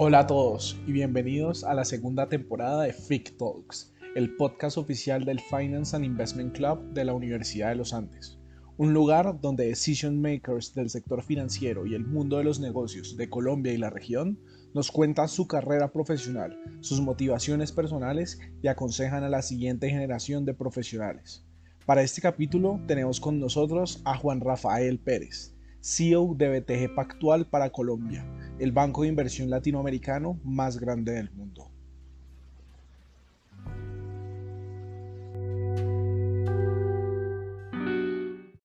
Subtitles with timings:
[0.00, 5.24] Hola a todos y bienvenidos a la segunda temporada de FIC Talks, el podcast oficial
[5.24, 8.38] del Finance and Investment Club de la Universidad de los Andes,
[8.76, 13.28] un lugar donde decision makers del sector financiero y el mundo de los negocios de
[13.28, 14.38] Colombia y la región
[14.72, 20.54] nos cuentan su carrera profesional, sus motivaciones personales y aconsejan a la siguiente generación de
[20.54, 21.44] profesionales.
[21.86, 27.70] Para este capítulo tenemos con nosotros a Juan Rafael Pérez, CEO de BTG Pactual para
[27.70, 28.24] Colombia,
[28.58, 31.70] el banco de inversión latinoamericano más grande del mundo.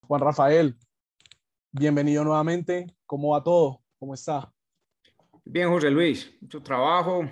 [0.08, 0.76] Juan Rafael,
[1.72, 2.88] bienvenido nuevamente.
[3.06, 3.82] ¿Cómo va todo?
[3.98, 4.52] ¿Cómo está?
[5.46, 7.30] Bien, José Luis, mucho trabajo.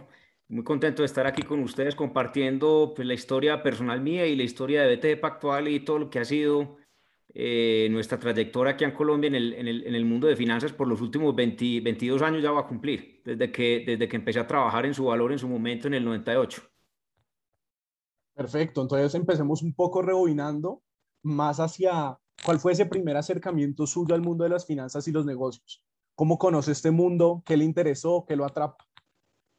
[0.47, 4.43] Muy contento de estar aquí con ustedes compartiendo pues, la historia personal mía y la
[4.43, 6.77] historia de BTG Pactual y todo lo que ha sido
[7.33, 10.73] eh, nuestra trayectoria aquí en Colombia en el, en, el, en el, mundo de finanzas
[10.73, 14.39] por los últimos 20, 22 años ya va a cumplir, desde que, desde que empecé
[14.39, 16.61] a trabajar en su valor en su momento en el 98.
[18.33, 20.81] Perfecto, entonces empecemos un poco rebobinando
[21.23, 25.25] más hacia cuál fue ese primer acercamiento suyo al mundo de las finanzas y los
[25.25, 25.85] negocios.
[26.15, 27.43] ¿Cómo conoce este mundo?
[27.45, 28.25] ¿Qué le interesó?
[28.27, 28.85] ¿Qué lo atrapa?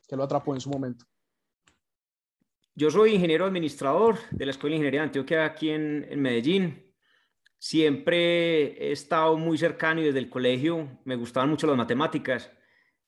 [0.07, 1.07] ¿Qué lo atrapó en su momento?
[2.75, 6.92] Yo soy ingeniero administrador de la Escuela de Ingeniería de Antioquia aquí en, en Medellín
[7.63, 12.51] siempre he estado muy cercano y desde el colegio me gustaban mucho las matemáticas.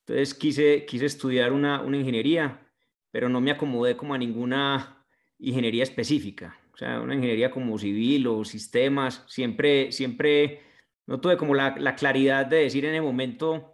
[0.07, 2.65] Entonces quise, quise estudiar una, una ingeniería,
[3.11, 5.05] pero no me acomodé como a ninguna
[5.41, 6.57] ingeniería específica.
[6.73, 9.25] O sea, una ingeniería como civil o sistemas.
[9.27, 10.61] Siempre, siempre
[11.07, 13.73] no tuve como la, la claridad de decir en el momento,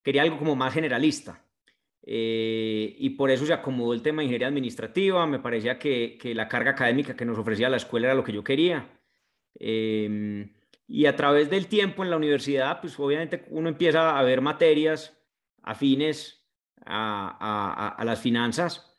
[0.00, 1.44] quería algo como más generalista.
[2.06, 5.26] Eh, y por eso se acomodó el tema de ingeniería administrativa.
[5.26, 8.32] Me parecía que, que la carga académica que nos ofrecía la escuela era lo que
[8.32, 8.99] yo quería
[9.54, 10.52] Em,
[10.86, 15.16] y a través del tiempo en la universidad, pues obviamente uno empieza a ver materias
[15.62, 16.46] afines
[16.84, 18.96] a, las finanzas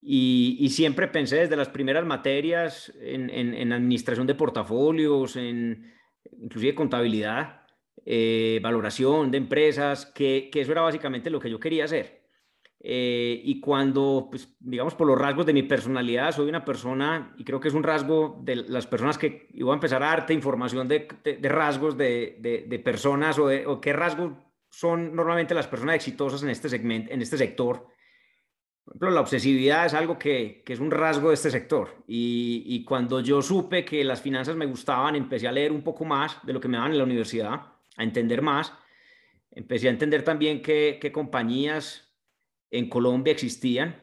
[0.00, 5.92] y, siempre pensé desde las primeras materias en, administración de portafolios, en
[6.40, 7.62] inclusive contabilidad,
[8.04, 12.21] eh, valoración de empresas, que eso era básicamente lo que yo quería hacer.
[12.84, 17.44] Eh, y cuando, pues, digamos, por los rasgos de mi personalidad, soy una persona, y
[17.44, 20.88] creo que es un rasgo de las personas que iba a empezar a darte información
[20.88, 24.32] de, de, rasgos de, de, personas o, o, qué rasgos
[24.68, 27.86] son normalmente las personas exitosas en este, segmento, en este sector.
[28.84, 32.02] Por ejemplo, la obsesividad es algo que, que es un rasgo de este sector.
[32.08, 36.04] Y, y, cuando yo supe que las finanzas me gustaban, empecé a leer un poco
[36.04, 37.60] más de lo que me daban en la universidad,
[37.96, 38.72] a entender más.
[39.52, 42.11] Empecé a entender también qué, qué compañías
[42.72, 43.94] en Colombia existían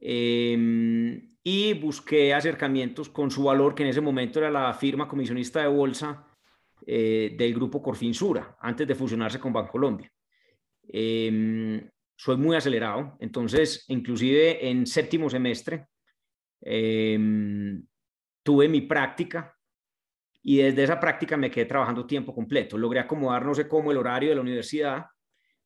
[0.00, 5.62] em, y busqué acercamientos con su valor, que en ese momento era la firma comisionista
[5.62, 6.26] de bolsa
[6.86, 10.12] eh, del grupo Corfinsura, antes de fusionarse con Bancolombia.
[10.88, 15.88] Eh, soy muy acelerado, entonces inclusive en séptimo semestre
[16.60, 17.82] em,
[18.42, 19.54] tuve mi práctica
[20.42, 22.76] y desde esa práctica me quedé trabajando tiempo completo.
[22.76, 25.06] Logré acomodar no sé cómo el horario de la universidad,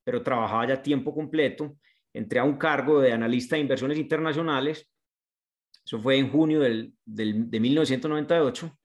[0.05, 1.77] pero trabajaba ya tiempo completo
[2.13, 4.89] entré a un cargo de analista de inversiones internacionales.
[5.85, 8.79] Eso fue en junio del, del, de 1998.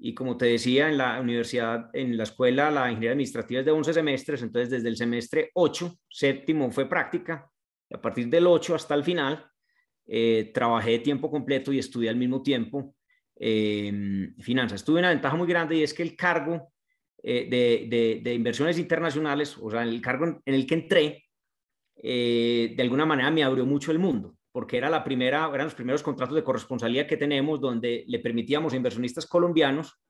[0.00, 3.72] Y como te decía, en la universidad, en la escuela, la ingeniería administrativa es de
[3.72, 7.50] 11 semestres, entonces desde el semestre 8, séptimo fue práctica,
[7.90, 9.44] a partir del 8 hasta el final,
[10.06, 12.94] eh, trabajé tiempo completo y estudié al mismo tiempo
[13.36, 14.84] eh, finanzas.
[14.84, 16.72] Tuve una ventaja muy grande y es que el cargo
[17.22, 21.27] eh, de, de, inversiones internacionales, o sea, el cargo en el que entré,
[22.02, 25.74] eh, de alguna manera me abrió mucho el mundo, porque era la primera, eran los
[25.74, 30.00] primeros contratos de corresponsalía que tenemos donde le permitíamos a inversionistas colombianos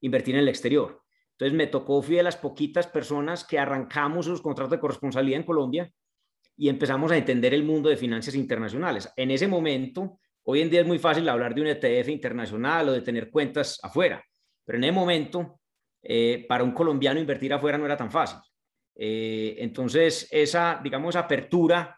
[0.00, 1.02] invertir en el exterior.
[1.32, 5.44] Entonces me tocó, fui de las poquitas personas que arrancamos esos contratos de corresponsalía en
[5.44, 5.92] Colombia
[6.56, 9.08] y empezamos a entender el mundo de finanzas internacionales.
[9.16, 12.92] En ese momento, hoy en día es muy fácil hablar de un ETF internacional o
[12.92, 14.22] de tener cuentas afuera,
[14.64, 15.60] pero en ese momento,
[16.02, 18.40] eh, para un colombiano invertir afuera no era tan fácil.
[19.00, 21.96] Eh, entonces, esa, digamos, apertura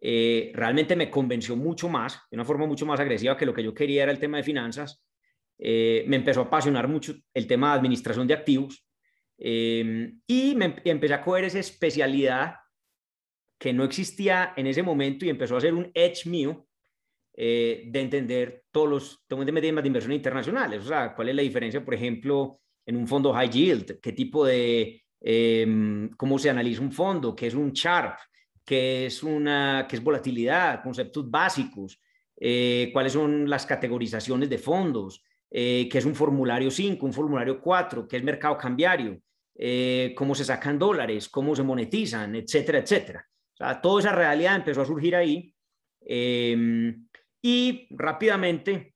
[0.00, 3.64] eh, realmente me convenció mucho más, de una forma mucho más agresiva que lo que
[3.64, 5.02] yo quería era el tema de finanzas.
[5.58, 8.84] Eh, me empezó a apasionar mucho el tema de administración de activos
[9.38, 12.54] y me empecé a coger esa especialidad
[13.58, 16.66] que no existía en ese momento y empezó a ser un edge mío
[17.34, 20.84] de entender todos los temas de inversiones internacionales.
[20.84, 24.46] O sea, cuál es la diferencia, por ejemplo, en un fondo high yield, qué tipo
[24.46, 28.18] de Em, cómo se analiza un fondo, qué es un Sharp,
[28.64, 32.00] qué es, una, qué es volatilidad, conceptos básicos,
[32.38, 37.60] eh, cuáles son las categorizaciones de fondos, eh, qué es un formulario 5, un formulario
[37.60, 39.20] 4, qué es mercado cambiario,
[39.54, 43.26] eh, cómo se sacan dólares, cómo se monetizan, etcétera, etcétera.
[43.54, 45.54] O sea, toda esa realidad empezó a surgir ahí.
[46.00, 47.08] Em,
[47.40, 48.94] y rápidamente,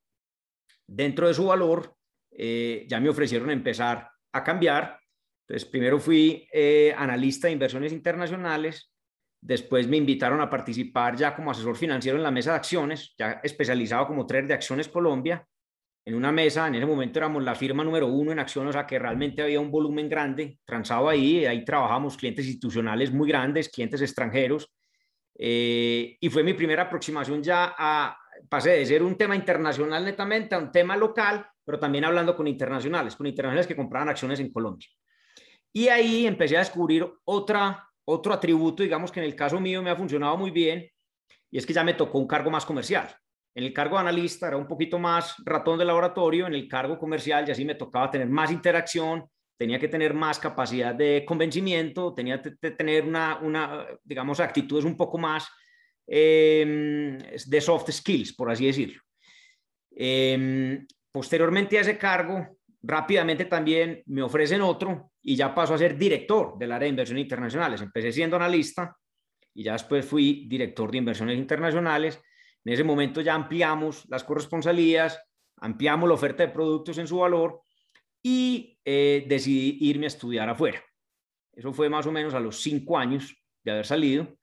[0.87, 1.96] dentro de su valor,
[2.31, 5.00] eh, ya me ofrecieron empezar a cambiar.
[5.50, 8.93] Entonces, primero fui eh, analista de inversiones internacionales,
[9.41, 13.41] después me invitaron a participar ya como asesor financiero en la mesa de acciones, ya
[13.43, 15.44] especializado como trader de acciones Colombia,
[16.05, 18.87] en una mesa, en ese momento éramos la firma número uno en acciones, o sea
[18.87, 24.03] que realmente había un volumen grande transado ahí, ahí trabajamos clientes institucionales muy grandes, clientes
[24.03, 24.73] extranjeros,
[25.37, 28.17] eh, y fue mi primera aproximación ya a,
[28.49, 32.46] pasé de ser un tema internacional netamente a un tema local, pero también hablando con
[32.46, 34.87] internacionales, con internacionales que compraban acciones en Colombia.
[35.72, 39.90] Y ahí empecé a descubrir otra, otro atributo, digamos que en el caso mío me
[39.90, 40.88] ha funcionado muy bien,
[41.50, 43.14] y es que ya me tocó un cargo más comercial.
[43.55, 46.99] En el cargo de analista era un poquito más ratón de laboratorio, en el cargo
[46.99, 49.25] comercial ya sí me tocaba tener más interacción,
[49.58, 54.96] tenía que tener más capacidad de convencimiento, tenía que tener una, una digamos, actitudes un
[54.96, 55.49] poco más
[56.06, 59.02] eh, de soft skills, por así decirlo.
[59.94, 65.97] Eh, posteriormente a ese cargo, rápidamente también me ofrecen otro y ya paso a ser
[65.99, 67.82] director del área de inversiones internacionales.
[67.82, 68.97] Empecé siendo analista
[69.55, 72.21] y ya después fui director de inversiones internacionales
[72.65, 75.21] en ese momento ya ampliamos las corresponsalías,
[75.56, 77.62] ampliamos la oferta de productos en su valor
[78.23, 80.82] y eh, decidí irme a estudiar afuera.
[81.53, 83.35] Eso fue más o menos a los cinco años
[83.65, 84.37] de haber salido.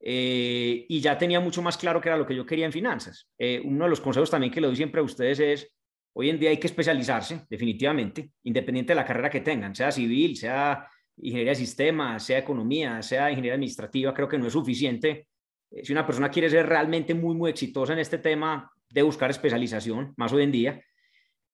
[0.00, 3.28] Eh, y ya tenía mucho más claro que era lo que yo quería en finanzas.
[3.36, 5.74] Eh, uno de los consejos también que le doy siempre a ustedes es,
[6.18, 10.36] hoy en día hay que especializarse, definitivamente, independiente de la carrera que tengan, sea civil,
[10.36, 10.84] sea
[11.16, 15.28] ingeniería de sistemas, sea economía, sea ingeniería administrativa, creo que no es suficiente
[15.70, 19.30] eh, si una persona quiere ser realmente muy, muy exitosa en este tema, de buscar
[19.30, 20.82] especialización, más hoy en día.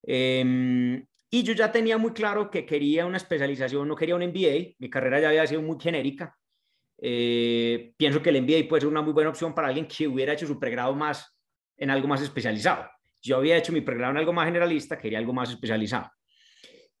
[0.01, 4.75] Em, y yo ya tenía muy claro que quería una especialización, no quería un MBA,
[4.79, 6.35] mi carrera ya había sido muy genérica.
[6.97, 10.33] Eh, pienso que el MBA puede ser una muy buena opción para alguien que hubiera
[10.33, 11.37] hecho su pregrado más
[11.77, 12.89] en algo más especializado.
[13.25, 16.11] Yo había hecho mi pregrado en algo más generalista, quería algo más especializado.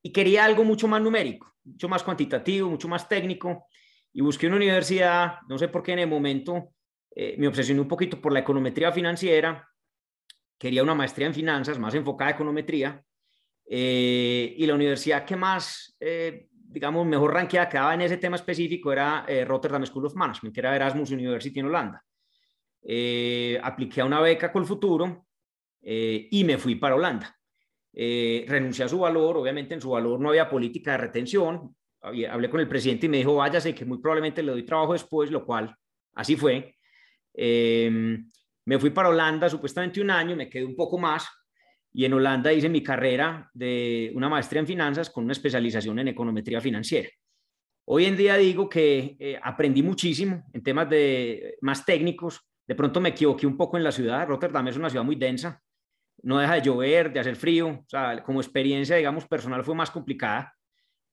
[0.01, 3.67] Y quería algo mucho más numérico, mucho más cuantitativo, mucho más técnico.
[4.11, 6.73] Y busqué una universidad, no sé por qué en el momento,
[7.15, 9.69] eh, me obsesioné un poquito por la econometría financiera,
[10.57, 13.03] quería una maestría en finanzas más enfocada a econometría,
[13.69, 18.91] eh, y la universidad que más, eh, digamos, mejor ranqueada quedaba en ese tema específico
[18.91, 22.03] era Rotterdam School of Management, que era Erasmus University en Holanda.
[23.61, 25.24] apliqué a una beca con el futuro
[25.87, 27.37] y me fui para Holanda.
[27.93, 32.59] renuncié a su valor, obviamente en su valor no había política de retención, hablé con
[32.59, 35.75] el presidente y me dijo, váyase, que muy probablemente le doy trabajo después, lo cual
[36.15, 36.75] así fue.
[37.33, 38.29] Em,
[38.65, 41.27] me fui para Holanda supuestamente un año, me quedé un poco más
[41.93, 46.09] y en Holanda hice mi carrera de una maestría en finanzas con una especialización en
[46.09, 47.09] econometría financiera.
[47.87, 52.41] Hoy en día digo que eh, aprendí muchísimo en temas de, más técnicos.
[52.67, 54.27] De pronto me equivoqué un poco en la ciudad.
[54.27, 55.61] Rotterdam es una ciudad muy densa.
[56.25, 57.67] No deja de llover, de hacer frío.
[57.67, 60.53] O sea, como experiencia, digamos, personal fue más complicada,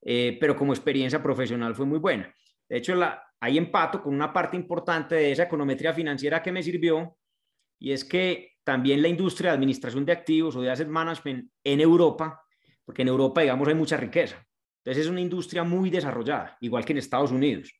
[0.00, 2.34] eh, pero como experiencia profesional fue muy buena.
[2.66, 6.62] De hecho, la, ahí empato con una parte importante de esa econometría financiera que me
[6.62, 7.18] sirvió,
[7.78, 11.81] y es que también la industria de administración de activos o de asset management en
[11.81, 12.42] Europa,
[12.84, 14.42] porque en Europa, digamos, hay mucha riqueza.
[14.78, 17.70] Entonces es una industria muy desarrollada, igual que en Estados Unidos.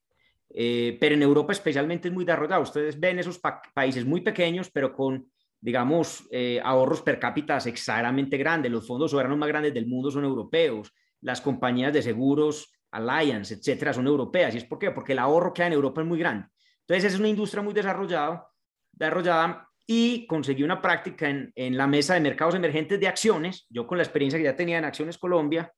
[0.51, 2.61] Eh, pero en Europa especialmente es muy desarrollada.
[2.61, 3.41] Ustedes ven esos
[3.75, 5.33] países muy pequeños, pero con,
[5.63, 8.71] digamos, eh, ahorros per cápita exageradamente grandes.
[8.71, 10.93] Los fondos soberanos más grandes del mundo son europeos.
[11.21, 14.55] Las compañías de seguros Alliance, etcétera, son europeas.
[14.55, 14.91] ¿Y es por qué?
[14.91, 16.49] Porque el ahorro que hay en Europa es muy grande.
[16.81, 18.47] Entonces, es una industria muy desarrollada,
[18.93, 23.87] desarrollada y conseguí una práctica en, en, la mesa de mercados emergentes de acciones, yo
[23.87, 25.73] con la experiencia que ya tenía en Acciones Colombia,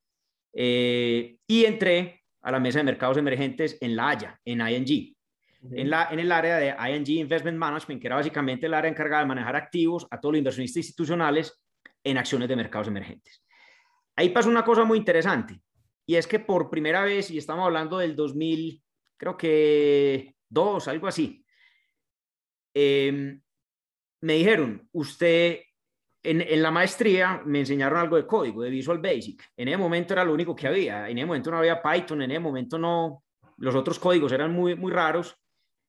[0.54, 5.14] eh, y entré a la mesa de mercados emergentes en La Haya, en ING,
[5.70, 9.22] en, la, en el área de ING Investment Management, que era básicamente el área encargada
[9.22, 11.60] de manejar activos a todos los inversionistas institucionales
[12.02, 13.42] en acciones de mercados emergentes.
[14.16, 15.60] Ahí pasó una cosa muy interesante
[16.06, 18.82] y es que por primera vez, y estamos hablando del 2000,
[19.16, 21.44] creo que dos, algo así,
[22.74, 23.40] em,
[24.20, 25.60] me dijeron, usted
[26.22, 29.42] en, en, la maestría me enseñaron algo de código, de Visual Basic.
[29.56, 31.08] En ese momento era lo único que había.
[31.08, 33.24] En ese momento no había Python, en ese momento no,
[33.58, 35.36] los otros códigos eran muy, muy raros.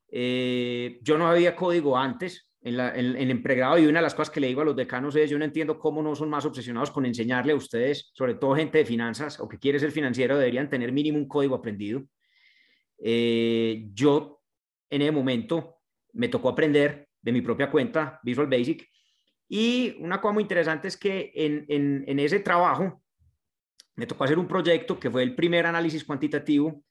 [0.10, 4.04] Eh, yo no había código antes en, la, en, en, el pregrado y una de
[4.04, 6.30] las cosas que le digo a los decanos es, yo no entiendo cómo no son
[6.30, 9.92] más obsesionados con enseñarle a ustedes, sobre todo gente de finanzas o que quiere ser
[9.92, 12.04] financiero, deberían tener mínimo un código aprendido.
[12.98, 14.42] Eh, yo
[14.90, 15.78] en ese momento
[16.14, 18.88] me tocó aprender de mi propia cuenta Visual Basic
[19.48, 23.02] y una cosa muy interesante es que en, en, en ese trabajo
[23.96, 26.84] me tocó hacer un proyecto que fue el primer análisis cuantitativo,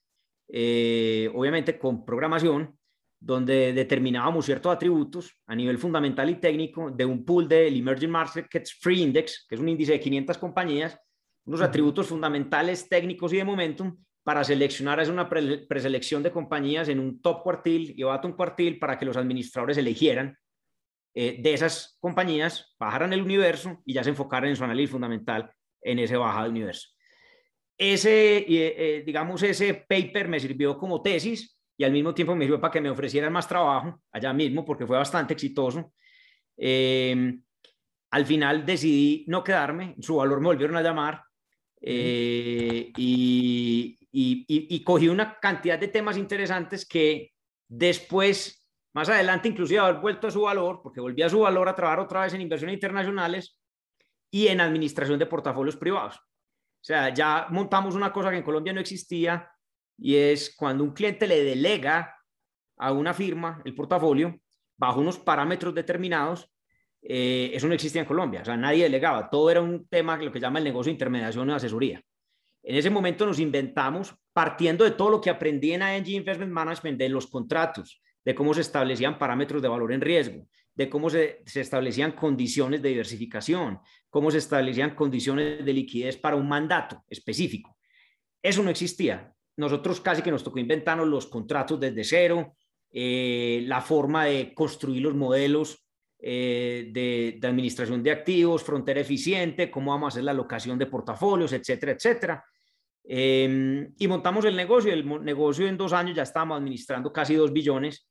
[0.47, 2.77] eh, obviamente con programación,
[3.25, 8.77] donde determinábamos ciertos atributos a nivel fundamental y técnico de un pool del Emerging Markets
[8.79, 10.99] Free Index, que es un índice de 500 compañías,
[11.43, 16.99] unos atributos fundamentales técnicos y de momentum para seleccionar, es una preselección de compañías en
[16.99, 20.37] un top cuartil y bottom cuartil para que los administradores eligieran
[21.15, 25.51] eh, de esas compañías, bajaran el universo y ya se enfocaran en su análisis fundamental
[25.81, 26.89] en ese bajado universo.
[27.75, 32.45] Ese, eh, eh, digamos, ese paper me sirvió como tesis y al mismo tiempo me
[32.45, 35.93] sirvió para que me ofrecieran más trabajo allá mismo porque fue bastante exitoso.
[36.57, 37.41] Em,
[38.11, 41.21] al final decidí no quedarme, su valor me volvieron a llamar
[41.81, 47.33] eh, y, y, y, cogí una cantidad de temas interesantes que
[47.67, 51.75] después, más adelante, inclusive haber vuelto a su valor, porque volví a su valor a
[51.75, 53.59] trabajar otra vez en inversiones internacionales
[54.31, 56.15] y en administración de portafolios privados.
[56.15, 59.51] O sea, ya montamos una cosa que en Colombia no existía
[59.97, 62.15] y es cuando un cliente le delega
[62.77, 64.39] a una firma el portafolio
[64.77, 66.51] bajo unos parámetros determinados,
[67.01, 70.31] eh, eso no existía en Colombia, o sea, nadie delegaba, todo era un tema, lo
[70.31, 72.01] que llama el negocio de intermediación o asesoría.
[72.63, 76.97] En ese momento nos inventamos, partiendo de todo lo que aprendí en ING Investment Management,
[76.97, 81.43] de los contratos, de cómo se establecían parámetros de valor en riesgo, de cómo se,
[81.45, 87.77] se, establecían condiciones de diversificación, cómo se establecían condiciones de liquidez para un mandato específico.
[88.41, 89.34] Eso no existía.
[89.57, 92.55] Nosotros casi que nos tocó inventarnos los contratos desde cero,
[92.91, 95.85] eh, la forma de construir los modelos
[96.19, 100.87] eh, de, de, administración de activos, frontera eficiente, cómo vamos a hacer la alocación de
[100.87, 102.43] portafolios, etcétera, etcétera.
[103.07, 104.91] Eh, y montamos el negocio.
[104.91, 108.07] El negocio en dos años ya estábamos administrando casi dos billones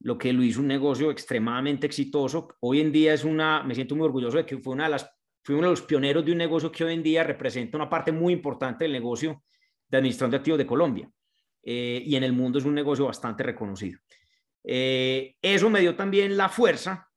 [0.00, 2.48] lo que lo hizo un negocio extremadamente exitoso.
[2.60, 5.10] Hoy en día es una, me siento muy orgulloso de que fue una de las,
[5.42, 8.12] fui uno de los pioneros de un negocio que hoy en día representa una parte
[8.12, 9.42] muy importante del negocio
[9.88, 11.10] de administración de activos de Colombia.
[11.62, 13.98] Eh, y en el mundo es un negocio bastante reconocido.
[14.64, 17.10] Eh, eso me dio también la fuerza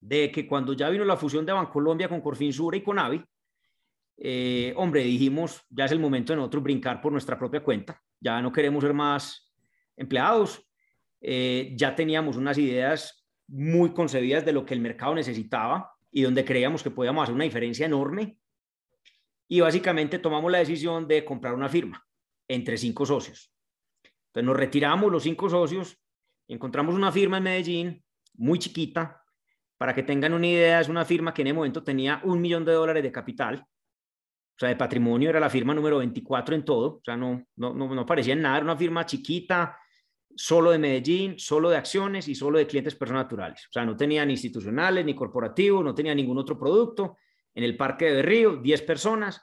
[0.00, 3.24] de que cuando ya vino la fusión de Bancolombia con Corfinsura y con Avi,
[4.16, 8.40] eh, hombre, dijimos, ya es el momento de nosotros brincar por nuestra propia cuenta, ya
[8.42, 9.52] no queremos ser más
[9.96, 10.64] empleados,
[11.20, 16.82] ya teníamos unas ideas muy concebidas de lo que el mercado necesitaba y donde creíamos
[16.82, 18.38] que podíamos hacer una diferencia enorme.
[19.48, 22.06] Y básicamente tomamos la decisión de comprar una firma
[22.46, 23.52] entre cinco socios.
[24.28, 25.98] Entonces nos retiramos los cinco socios
[26.48, 29.22] encontramos una firma en Medellín muy chiquita.
[29.76, 32.64] Para que tengan una idea, es una firma que en ese momento tenía un millón
[32.64, 33.64] de dólares de capital.
[33.64, 36.96] O sea, de patrimonio era la firma número 24 en todo.
[36.96, 39.78] O sea, no, no, no, no parecía en nada, era una firma chiquita,
[40.34, 43.66] solo de Medellín, solo de acciones y solo de clientes personas naturales.
[43.66, 47.16] O sea, no tenía ni institucionales ni corporativos, no tenía ningún otro producto.
[47.58, 49.42] En el Parque de Río, 10 personas.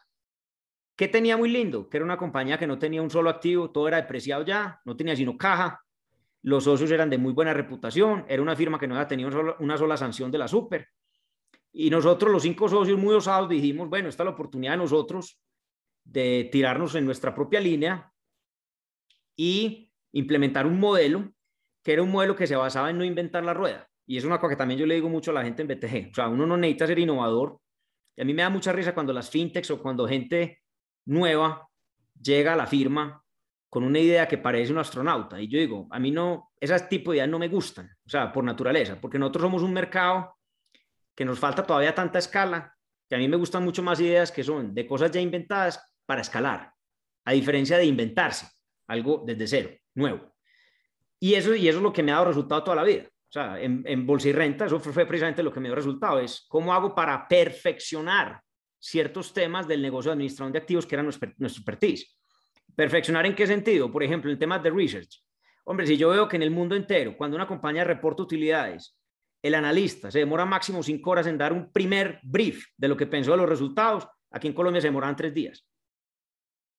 [0.96, 1.90] ¿Qué tenía muy lindo?
[1.90, 4.96] Que era una compañía que no tenía un solo activo, todo era depreciado ya, no
[4.96, 5.82] tenía sino caja.
[6.42, 9.78] Los socios eran de muy buena reputación, era una firma que no había tenido una
[9.78, 10.88] sola sanción de la super.
[11.74, 15.38] Y nosotros, los cinco socios muy osados, dijimos, bueno, esta es la oportunidad de nosotros
[16.06, 18.14] de tirarnos en nuestra propia línea
[19.36, 21.34] y implementar un modelo
[21.84, 23.90] que era un modelo que se basaba en no inventar la rueda.
[24.08, 26.12] Y es una cosa que también yo le digo mucho a la gente en BTG.
[26.12, 27.60] O sea, uno no necesita ser innovador.
[28.18, 30.62] A mí me da mucha risa cuando las fintechs o cuando gente
[31.06, 31.68] nueva
[32.22, 33.22] llega a la firma
[33.70, 35.42] con una idea que parece un astronauta.
[35.42, 38.32] Y yo digo, a mí no, esas tipo de ideas no me gustan, o sea,
[38.32, 40.38] por naturaleza, porque nosotros somos un mercado
[41.14, 42.74] que nos falta todavía tanta escala,
[43.10, 46.22] que a mí me gustan mucho más ideas que son de cosas ya inventadas para
[46.22, 46.74] escalar,
[47.26, 48.48] a diferencia de inventarse
[48.88, 50.34] algo desde cero nuevo.
[51.20, 53.10] Y eso, y eso es lo que me ha dado resultado toda la vida.
[53.36, 56.46] Sea, en, en bolsa y renta, eso fue, precisamente lo que me dio resultado, es
[56.48, 58.40] cómo hago para perfeccionar
[58.80, 62.18] ciertos temas del negocio de administración de activos que eran nuestro, nuestro expertise.
[62.74, 63.92] ¿Perfeccionar en qué sentido?
[63.92, 65.22] Por ejemplo, en temas de research.
[65.66, 68.98] Hombre, si yo veo que en el mundo entero, cuando una compañía reporta utilidades,
[69.42, 73.06] el analista se demora máximo cinco horas en dar un primer brief de lo que
[73.06, 75.68] pensó de los resultados, aquí en Colombia se demoran tres días.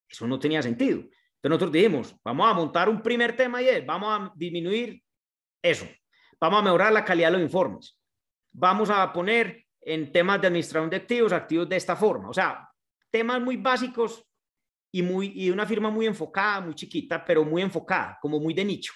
[0.08, 1.00] Eso no tenía sentido.
[1.00, 5.02] Entonces nosotros dijimos, vamos a montar un primer tema y es, vamos a disminuir
[5.62, 5.86] eso,
[6.40, 7.98] vamos a mejorar la calidad de los informes,
[8.52, 12.68] vamos a poner en temas de administración de activos, activos de esta forma, o sea,
[13.10, 14.24] temas muy básicos
[14.92, 18.64] y, muy, y una firma muy enfocada, muy chiquita, pero muy enfocada, como muy de
[18.64, 18.92] nicho.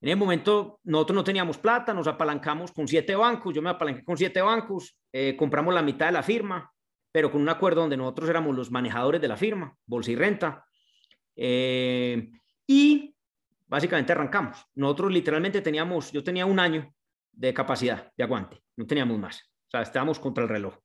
[0.00, 4.04] En ese momento nosotros no teníamos plata, nos apalancamos con siete bancos, yo me apalanqué
[4.04, 6.70] con siete bancos, eh, compramos la mitad de la firma,
[7.10, 10.66] pero con un acuerdo donde nosotros éramos los manejadores de la firma, bolsa y renta,
[11.36, 12.30] eh,
[12.66, 13.13] y
[13.74, 14.64] básicamente arrancamos.
[14.74, 16.94] Nosotros literalmente teníamos, yo tenía un año
[17.32, 19.40] de capacidad de aguante, no teníamos más.
[19.66, 20.78] O sea, estábamos contra el reloj.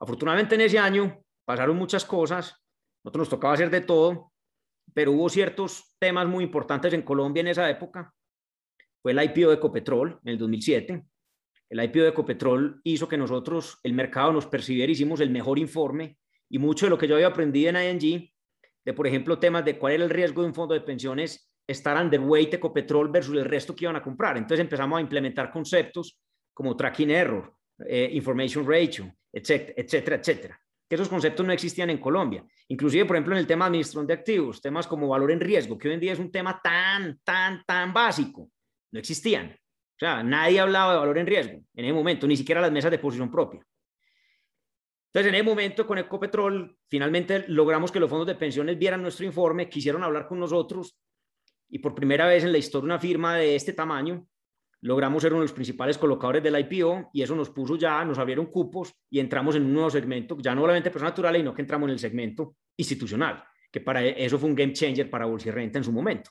[0.00, 2.56] Afortunadamente en ese año pasaron muchas cosas,
[3.04, 4.32] nosotros nos tocaba hacer de todo
[4.94, 8.14] pero hubo ciertos temas muy importantes en Colombia en esa época.
[9.00, 11.04] Fue el IPO de Ecopetrol en el 2007.
[11.70, 16.18] El IPO de Ecopetrol hizo que nosotros, el mercado, nos percibiera, hicimos el mejor informe
[16.48, 18.31] y mucho de lo que yo había aprendido en ING,
[18.84, 21.96] de por ejemplo temas de cuál era el riesgo de un fondo de pensiones, estar
[22.02, 24.36] underweight Ecopetrol versus el resto que iban a comprar.
[24.36, 26.18] Entonces empezamos a implementar conceptos
[26.52, 27.54] como tracking error,
[27.86, 30.62] eh, information ratio, etcétera, etcétera, etcétera
[30.92, 32.44] que esos conceptos no existían en Colombia.
[32.68, 35.78] Inclusive, por ejemplo, en el tema de administración de activos, temas como valor en riesgo,
[35.78, 38.50] que hoy en día es un tema tan, tan, tan básico,
[38.90, 39.56] no existían.
[39.56, 42.90] O sea, nadie hablaba de valor en riesgo en ese momento, ni siquiera las mesas
[42.90, 43.62] de posición propia.
[45.14, 49.26] Entonces, en ese momento con Ecopetrol, finalmente logramos que los fondos de pensiones vieran nuestro
[49.26, 50.98] informe, quisieron hablar con nosotros
[51.68, 54.26] y por primera vez en la historia una firma de este tamaño
[54.80, 58.18] logramos ser uno de los principales colocadores del IPO y eso nos puso ya, nos
[58.18, 61.60] abrieron cupos y entramos en un nuevo segmento, ya no solamente personas naturales, sino que
[61.60, 65.78] entramos en el segmento institucional, que para eso fue un game changer para Bolsa Renta
[65.78, 66.30] en su momento.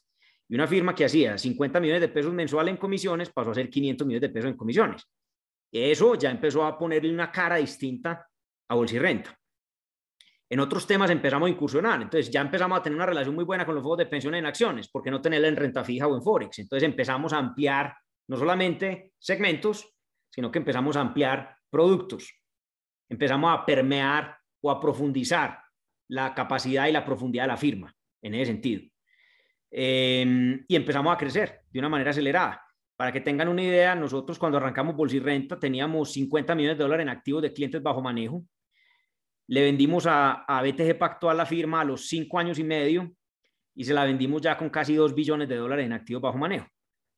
[0.49, 3.69] Y una firma que hacía 50 millones de pesos mensual en comisiones pasó a ser
[3.69, 5.07] 500 millones de pesos en comisiones.
[5.71, 8.27] Eso ya empezó a ponerle una cara distinta
[8.71, 9.37] a Bolsa y Renta.
[10.49, 13.65] En otros temas empezamos a incursionar, entonces ya empezamos a tener una relación muy buena
[13.65, 16.21] con los fondos de pensiones en acciones, porque no tenerla en renta fija o en
[16.21, 16.59] Forex.
[16.59, 17.93] Entonces empezamos a ampliar
[18.27, 19.93] no solamente segmentos,
[20.29, 22.33] sino que empezamos a ampliar productos.
[23.09, 25.59] Empezamos a permear o a profundizar
[26.09, 28.83] la capacidad y la profundidad de la firma en ese sentido.
[29.69, 32.61] Em, y empezamos a crecer de una manera acelerada.
[32.97, 36.83] Para que tengan una idea, nosotros cuando arrancamos Bolsa y Renta teníamos 50 millones de
[36.83, 38.43] dólares en activos de clientes bajo manejo.
[39.47, 43.11] Le vendimos a, a BTG Pactual la firma a los cinco años y medio
[43.75, 46.67] y se la vendimos ya con casi 2 billones de dólares en activos bajo manejo.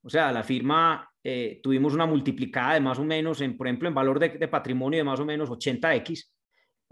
[0.04, 3.88] O sea, la firma eh, tuvimos una multiplicada de más o menos, en, por ejemplo,
[3.88, 6.30] en valor de, patrimonio de más o menos 80x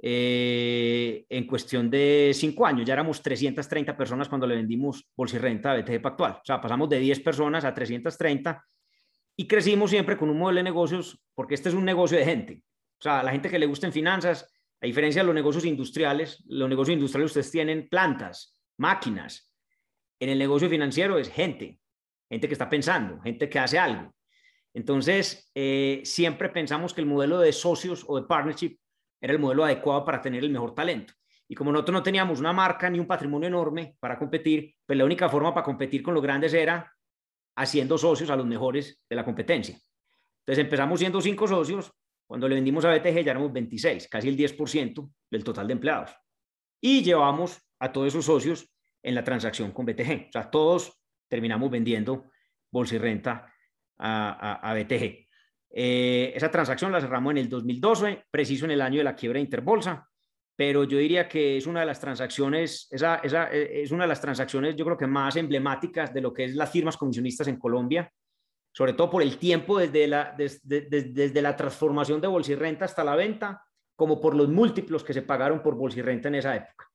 [0.01, 2.85] eh, en cuestión de cinco años.
[2.85, 6.31] Ya éramos 330 personas cuando le vendimos Bolsa y Renta a BTG Pactual.
[6.33, 8.65] O sea, pasamos de 10 personas a 330
[9.35, 12.63] y crecimos siempre con un modelo de negocios, porque este es un negocio de gente.
[13.00, 14.50] O sea, la gente que le gusta en finanzas,
[14.81, 19.51] a diferencia de los negocios industriales, los negocios industriales ustedes tienen plantas, máquinas.
[20.20, 21.79] En el negocio financiero es gente,
[22.27, 24.11] gente que está pensando, gente que hace algo.
[24.74, 28.77] Entonces, eh, siempre pensamos que el modelo de socios o de partnership
[29.22, 31.13] era el modelo adecuado para tener el mejor talento.
[31.48, 35.05] Y como nosotros no teníamos una marca ni un patrimonio enorme para competir, pues la
[35.05, 36.91] única forma para competir con los grandes era
[37.55, 39.77] haciendo socios a los mejores de la competencia.
[40.39, 41.91] Entonces empezamos siendo cinco socios,
[42.31, 46.15] cuando le vendimos a BTG ya éramos 26, casi el 10% del total de empleados.
[46.79, 50.29] Y llevamos a todos esos socios en la transacción con BTG.
[50.29, 52.31] O sea, todos terminamos vendiendo
[52.72, 53.53] bolsa y renta
[53.98, 55.27] a, a, BTG.
[55.72, 59.39] Eh, esa transacción la cerramos en el 2012, preciso en el año de la quiebra
[59.39, 60.07] de Interbolsa,
[60.55, 64.07] pero yo diría que es una de las transacciones, esa, esa, eh, es una de
[64.07, 67.57] las transacciones yo creo que más emblemáticas de lo que es las firmas comisionistas en
[67.57, 68.09] Colombia,
[68.74, 72.86] sobre todo por el tiempo desde la, desde, desde la transformación de bolsa y renta
[72.86, 73.64] hasta la venta,
[73.96, 76.88] como por los múltiplos que se pagaron por bolsa y renta en esa época.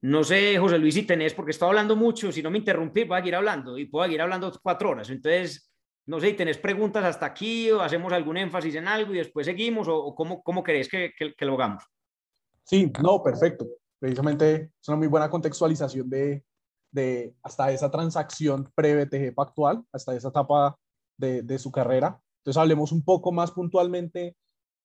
[0.00, 3.16] No sé, José Luis, si tenés, porque estaba hablando mucho, si no me interrumpí, voy
[3.16, 5.10] a seguir hablando y puedo seguir hablando cuatro horas.
[5.10, 5.72] Entonces,
[6.06, 9.46] no sé si tenés preguntas hasta aquí o hacemos algún énfasis en algo y después
[9.46, 11.84] seguimos o, cómo, cómo querés que, que, lo hagamos.
[12.62, 13.66] Sí, no, perfecto.
[13.98, 16.44] Precisamente es una muy buena contextualización de,
[16.92, 20.78] de hasta esa transacción pre-BTG Pactual, hasta esa etapa
[21.18, 22.20] de, de, su carrera.
[22.40, 24.36] Entonces hablemos un poco más puntualmente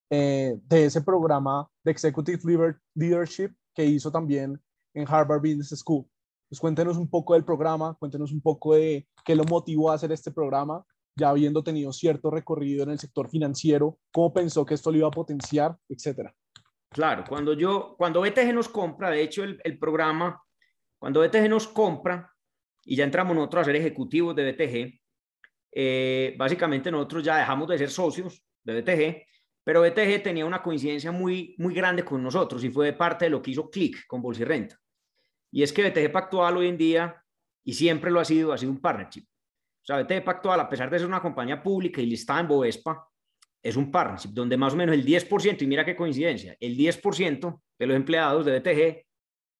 [0.09, 4.61] eh, de ese programa de Executive Leadership que hizo también
[4.93, 6.05] en Harvard Business School.
[6.49, 10.11] Pues cuéntenos un poco del programa, cuéntenos un poco de qué lo motivó a hacer
[10.11, 14.91] este programa, ya habiendo tenido cierto recorrido en el sector financiero, cómo pensó que esto
[14.91, 16.35] lo iba a potenciar, etcétera.
[16.91, 20.43] Claro, cuando yo, cuando BTG nos compra, de hecho el, el programa,
[20.99, 22.31] cuando BTG nos compra
[22.85, 25.02] y ya entramos nosotros a ser ejecutivos de BTG,
[25.75, 29.33] eh, básicamente nosotros ya dejamos de ser socios de BTG
[29.63, 33.41] pero BTG tenía una coincidencia muy, muy grande con nosotros y fue parte de lo
[33.41, 34.77] que hizo Click con Bolsa y Renta.
[35.51, 37.23] Y es que BTG Pactual hoy en día,
[37.63, 39.23] y siempre lo ha sido, ha sido un partnership.
[39.23, 43.07] O sea, BTG Pactual, a pesar de ser una compañía pública y listada en Bovespa,
[43.61, 47.61] es un partnership donde más o menos el 10%, y mira qué coincidencia, el 10%
[47.79, 49.05] de los empleados de BTG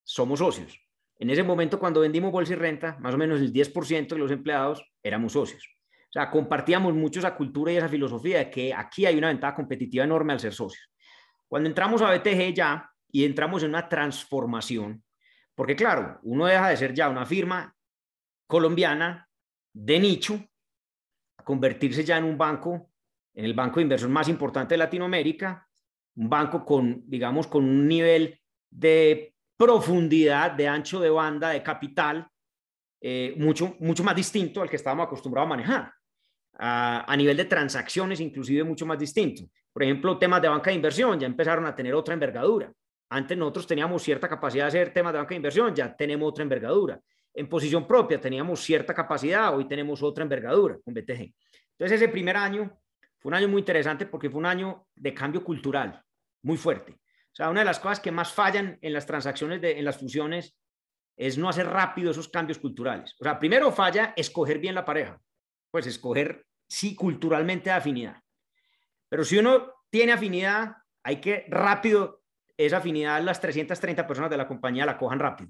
[0.04, 0.78] somos socios.
[1.18, 4.32] En ese momento, cuando vendimos Bolsa y Renta, más o menos el 10% de los
[4.32, 5.64] empleados éramos socios.
[6.14, 9.56] O sea, compartíamos mucho esa cultura y esa filosofía de que aquí hay una ventaja
[9.56, 10.92] competitiva enorme al ser socios.
[11.48, 15.04] Cuando entramos a BTG ya y entramos en una transformación,
[15.56, 17.76] porque claro, uno deja de ser ya una firma
[18.46, 19.28] colombiana
[19.74, 20.40] de nicho,
[21.36, 22.92] a convertirse ya en un banco,
[23.34, 25.68] en el banco de inversión más importante de Latinoamérica,
[26.18, 32.28] un banco con, digamos, con un nivel de profundidad, de ancho de banda, de capital,
[33.02, 36.03] eh, mucho, mucho más distinto al que estábamos acostumbrados a manejar.
[36.56, 39.44] A, nivel de transacciones, inclusive mucho más distinto.
[39.72, 42.72] Por ejemplo, temas de banca de inversión ya empezaron a tener otra envergadura.
[43.10, 46.44] Antes nosotros teníamos cierta capacidad de hacer temas de banca de inversión, ya tenemos otra
[46.44, 47.00] envergadura.
[47.34, 51.34] En posición propia teníamos cierta capacidad, hoy tenemos otra envergadura con BTG.
[51.72, 52.80] Entonces ese primer año
[53.20, 56.04] fue un año muy interesante porque fue un año de cambio cultural
[56.44, 56.92] muy fuerte.
[56.92, 60.56] O sea, una de las cosas que más fallan en las transacciones, en las fusiones,
[61.16, 63.16] es no hacer rápido esos cambios culturales.
[63.20, 65.20] O sea, primero falla escoger bien la pareja,
[65.74, 68.22] pues escoger, sí, culturalmente afinidad.
[69.10, 72.22] Pero si uno tiene afinidad, hay que rápido
[72.56, 75.50] esa afinidad, las 330 personas de la compañía la cojan rápido.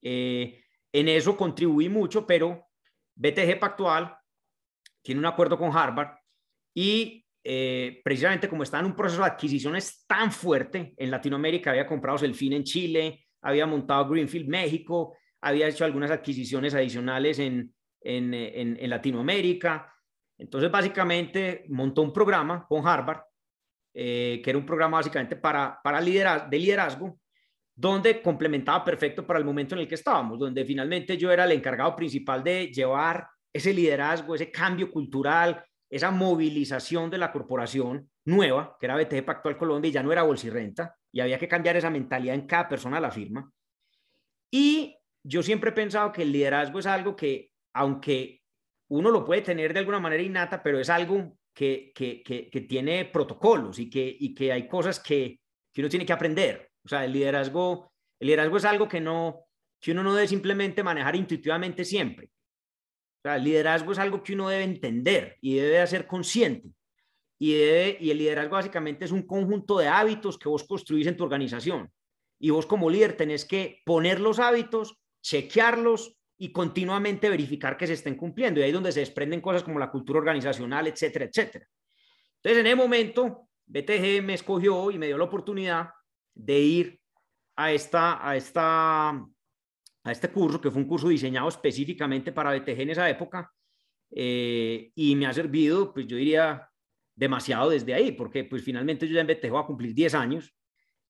[0.00, 2.68] Eh, en eso contribuí mucho, pero
[3.16, 4.16] BTG Pactual
[5.02, 6.16] tiene un acuerdo con Harvard
[6.74, 11.86] y eh, precisamente como está en un proceso de adquisiciones tan fuerte en Latinoamérica, había
[11.86, 17.74] comprado Selfin en Chile, había montado Greenfield México, había hecho algunas adquisiciones adicionales en,
[18.04, 19.92] en, Latinoamérica.
[20.38, 23.22] Entonces, básicamente, montó un programa con Harvard,
[23.94, 27.18] eh, que era un programa básicamente para, para liderazgo, de liderazgo,
[27.74, 31.52] donde complementaba perfecto para el momento en el que estábamos, donde finalmente yo era el
[31.52, 38.76] encargado principal de llevar ese liderazgo, ese cambio cultural, esa movilización de la corporación nueva,
[38.78, 41.90] que era BTG Pactual Colombia, y ya no era bolsirrenta, y había que cambiar esa
[41.90, 43.50] mentalidad en cada persona de la firma.
[44.50, 48.42] Y yo siempre he pensado que el liderazgo es algo que, aunque
[48.88, 53.04] uno lo puede tener de alguna manera innata, pero es algo que, que, que, tiene
[53.06, 55.40] protocolos y que, y que hay cosas que,
[55.76, 56.70] uno tiene que aprender.
[56.84, 59.46] O sea, el liderazgo, el liderazgo es algo que, no,
[59.80, 62.26] que uno no debe simplemente manejar intuitivamente siempre.
[62.26, 66.68] O sea, el liderazgo es algo que uno debe entender y debe hacer consciente.
[67.38, 71.24] Y, y el liderazgo básicamente es un conjunto de hábitos que vos construís en tu
[71.24, 71.90] organización.
[72.38, 77.92] Y vos como líder tenés que poner los hábitos, chequearlos y continuamente verificar que se
[77.94, 78.60] estén cumpliendo.
[78.60, 81.66] Y ahí es donde se desprenden cosas como la cultura organizacional, etcétera, etcétera.
[82.36, 85.90] Entonces, en ese momento, BTG me escogió y me dio la oportunidad
[86.34, 87.00] de ir
[87.56, 92.80] a, esta, a, esta, a este curso, que fue un curso diseñado específicamente para BTG
[92.80, 93.50] en esa época,
[94.10, 96.68] eh, y me ha servido, pues yo diría,
[97.14, 100.54] demasiado desde ahí, porque pues finalmente yo ya en BTG voy a cumplir 10 años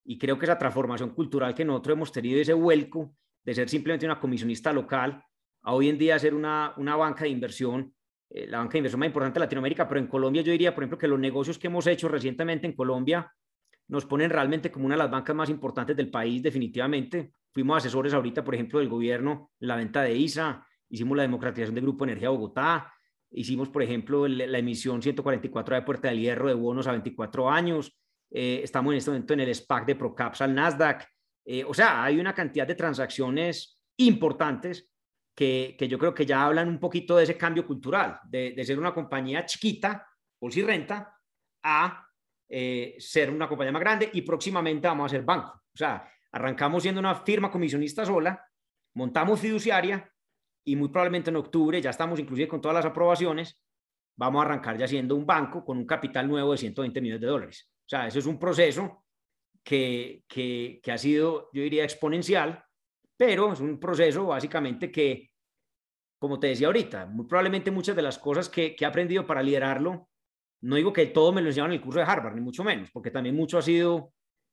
[0.04, 4.06] y creo que esa transformación cultural que nosotros hemos tenido, ese vuelco de ser simplemente
[4.06, 5.22] una comisionista local
[5.62, 7.94] a hoy en día ser una, una banca de inversión,
[8.30, 10.84] eh, la banca de inversión más importante de Latinoamérica, pero en Colombia yo diría, por
[10.84, 13.32] ejemplo, que los negocios que hemos hecho recientemente en Colombia
[13.88, 17.32] nos ponen realmente como una de las bancas más importantes del país, definitivamente.
[17.52, 21.84] Fuimos asesores ahorita, por ejemplo, del gobierno la venta de ISA, hicimos la democratización del
[21.84, 22.94] Grupo Energía Bogotá,
[23.36, 27.98] Hicimos, por ejemplo, la emisión 144 de Puerta del Hierro de bonos a 24 años.
[28.30, 31.04] Eh, estamos en este momento en el SPAC de Procaps al Nasdaq.
[31.44, 34.90] Eh, o sea, hay una cantidad de transacciones importantes
[35.34, 38.78] que, que, yo creo que ya hablan un poquito de ese cambio cultural, de, ser
[38.78, 40.06] una compañía chiquita,
[40.40, 41.20] bolsa y renta,
[41.62, 42.06] a
[42.48, 45.50] eh, ser una compañía más grande y próximamente vamos a ser banco.
[45.52, 48.42] O sea, arrancamos siendo una firma comisionista sola,
[48.94, 50.10] montamos fiduciaria
[50.64, 53.60] y muy probablemente en octubre, ya estamos inclusive con todas las aprobaciones,
[54.16, 57.26] vamos a arrancar ya siendo un banco con un capital nuevo de 120 millones de
[57.26, 57.70] dólares.
[57.80, 59.03] O sea, eso es un proceso
[59.64, 62.64] que, que, ha sido, yo diría, exponencial,
[63.16, 65.30] pero es un proceso básicamente que,
[66.18, 69.42] como te decía ahorita, muy probablemente muchas de las cosas que, que he aprendido para
[69.42, 70.08] liderarlo,
[70.60, 72.90] no digo que todo me lo enseñaron en el curso de Harvard, ni mucho menos,
[72.92, 74.12] porque también mucho ha sido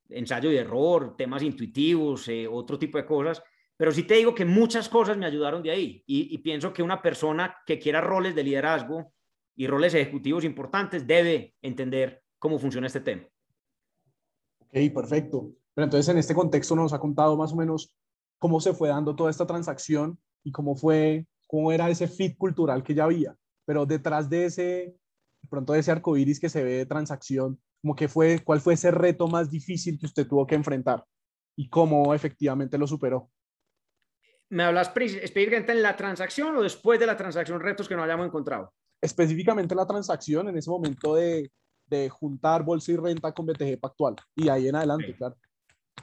[0.09, 3.41] ensayo y error, temas intuitivos, eh, otro tipo de cosas,
[3.81, 7.01] pero sí te digo que muchas cosas me ayudaron de ahí y, pienso que una
[7.01, 9.13] persona que quiera roles de liderazgo
[9.55, 13.23] y roles ejecutivos importantes debe entender cómo funciona este tema.
[14.73, 15.51] Ok, perfecto.
[15.73, 17.93] Pero entonces en este contexto nos ha contado más o menos
[18.39, 22.83] cómo se fue dando toda esta transacción y cómo fue, cómo era ese fit cultural
[22.83, 23.35] que ya había.
[23.65, 24.97] Pero detrás de ese,
[25.49, 28.75] pronto de ese arco iris que se ve de transacción, como que fue, ¿cuál fue
[28.75, 31.05] ese reto más difícil que usted tuvo que enfrentar
[31.55, 33.29] y cómo efectivamente lo superó?
[34.49, 38.27] ¿Me hablas específicamente en la transacción o después de la transacción retos que no hayamos
[38.27, 38.73] encontrado?
[39.01, 41.51] Específicamente la transacción en ese momento de,
[41.91, 45.35] de juntar bolsa y renta con BTG Pactual y ahí en adelante, claro.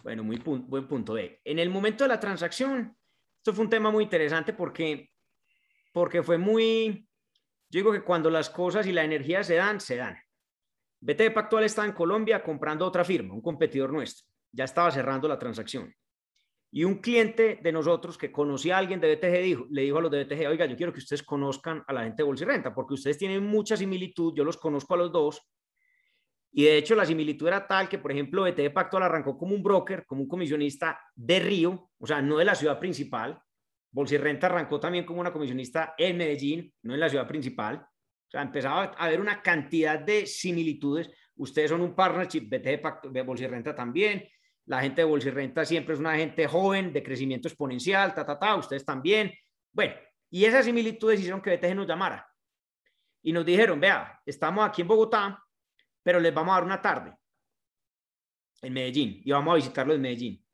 [0.03, 1.17] Bueno, muy buen punto.
[1.17, 2.95] En el momento de la transacción,
[3.39, 5.11] esto fue un tema muy interesante porque,
[5.93, 7.09] porque fue muy,
[7.71, 10.17] yo digo que cuando las cosas y la energía se dan, se dan.
[11.01, 14.27] BTG Pactual está en Colombia comprando otra firma, un competidor nuestro.
[14.53, 15.93] Ya estaba cerrando la transacción.
[16.71, 20.03] Y un cliente de nosotros que conocía a alguien de BTG dijo, le dijo a
[20.03, 22.47] los de BTG, oiga, yo quiero que ustedes conozcan a la gente de Bolsa y
[22.47, 25.43] Renta, porque ustedes tienen mucha similitud, yo los conozco a los dos,
[26.53, 29.63] Y de hecho la similitud era tal que, por ejemplo, BTG Pactual arrancó como un
[29.63, 33.41] broker, como un comisionista de Río, o sea, no de la ciudad principal.
[33.91, 37.77] Bolsirrenta arrancó también como una comisionista en Medellín, no en la ciudad principal.
[37.77, 41.11] O sea, empezaba a haber una cantidad de similitudes.
[41.37, 44.29] Ustedes son un partnership, BTG Pactual, Bolsirrenta también.
[44.67, 48.57] La gente de Bolsirrenta siempre es una gente joven, de crecimiento exponencial, ta, ta, ta.
[48.57, 49.33] Ustedes también.
[49.73, 49.95] Bueno,
[50.31, 52.27] y esas similitudes hicieron que BTG nos llamara.
[53.23, 55.43] Y nos dijeron, vea, estamos aquí en Bogotá,
[56.03, 57.17] pero les vamos a dar una tarde
[58.63, 60.45] en Medellín y vamos a visitarlo en Medellín.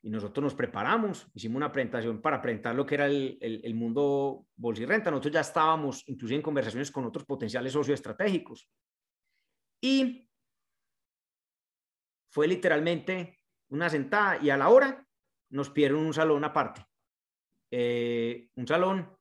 [0.00, 4.46] Y nosotros nos preparamos, hicimos una presentación para presentar lo que era el, el, mundo
[4.56, 5.10] bolsa y renta.
[5.10, 8.68] Nosotros ya estábamos inclusive en conversaciones con otros potenciales socios estratégicos.
[9.82, 10.28] Y
[12.30, 15.04] fue literalmente una sentada y a la hora
[15.50, 16.86] nos pidieron un salón aparte.
[17.70, 19.14] Eh, un salón,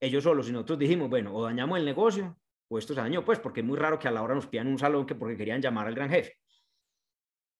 [0.00, 2.41] ellos solos, y nosotros dijimos, bueno, o dañamos el negocio
[2.72, 4.66] o esto se dañó, pues, porque es muy raro que a la hora nos pidan
[4.66, 6.38] un salón que porque querían llamar al gran jefe.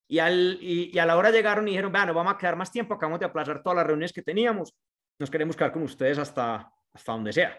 [0.09, 2.94] Y, al, y, a la hora llegaron y dijeron, bueno, vamos a quedar más tiempo,
[2.94, 4.75] acabamos de aplazar todas las reuniones que teníamos,
[5.18, 7.59] nos queremos quedar con ustedes hasta, hasta donde sea.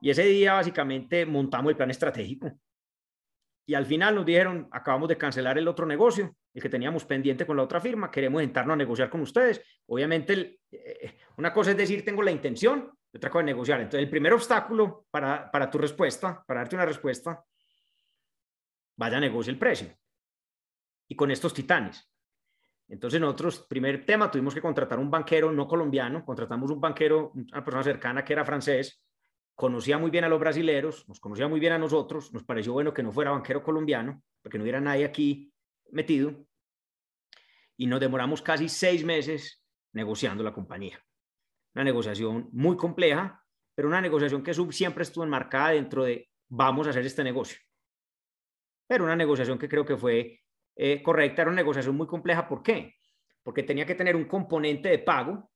[0.00, 2.50] Y ese día básicamente montamos el plan estratégico.
[3.64, 7.46] Y al final nos dijeron, acabamos de cancelar el otro negocio, el que teníamos pendiente
[7.46, 9.62] con la otra firma, queremos sentarnos a negociar con ustedes.
[9.86, 13.80] Obviamente, eh, una cosa es decir, tengo la intención, otra cosa es negociar.
[13.80, 17.44] Entonces, el primer obstáculo para, para tu respuesta, para darte una respuesta,
[18.96, 19.96] vaya a negociar el precio.
[21.08, 22.08] Y con estos titanes.
[22.88, 27.64] Entonces, nosotros, primer tema, tuvimos que contratar un banquero no colombiano, contratamos un banquero, una
[27.64, 29.02] persona cercana que era francés,
[29.54, 32.92] conocía muy bien a los brasileros, nos conocía muy bien a nosotros, nos pareció bueno
[32.92, 35.52] que no fuera banquero colombiano, porque no hubiera nadie aquí
[35.90, 36.46] metido,
[37.76, 39.62] y nos demoramos casi seis meses
[39.92, 41.02] negociando la compañía.
[41.74, 46.90] Una negociación muy compleja, pero una negociación que siempre estuvo enmarcada dentro de vamos a
[46.90, 47.58] hacer este negocio.
[48.86, 50.40] Pero una negociación que creo que fue
[50.76, 52.46] eh, correcta, era una negociación muy compleja.
[52.46, 52.96] ¿Por qué?
[53.42, 55.50] Porque tenía que tener un componente de pago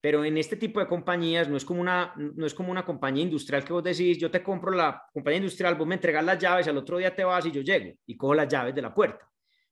[0.00, 3.24] pero en este tipo de compañías no es como una, no es como una compañía
[3.24, 6.68] industrial que vos decís, yo te compro la compañía industrial, vos me entregas las llaves,
[6.68, 9.30] al otro día te vas y yo llego y cojo las llaves de la puerta.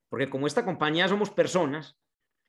[0.08, 1.98] Porque como esta compañía somos personas,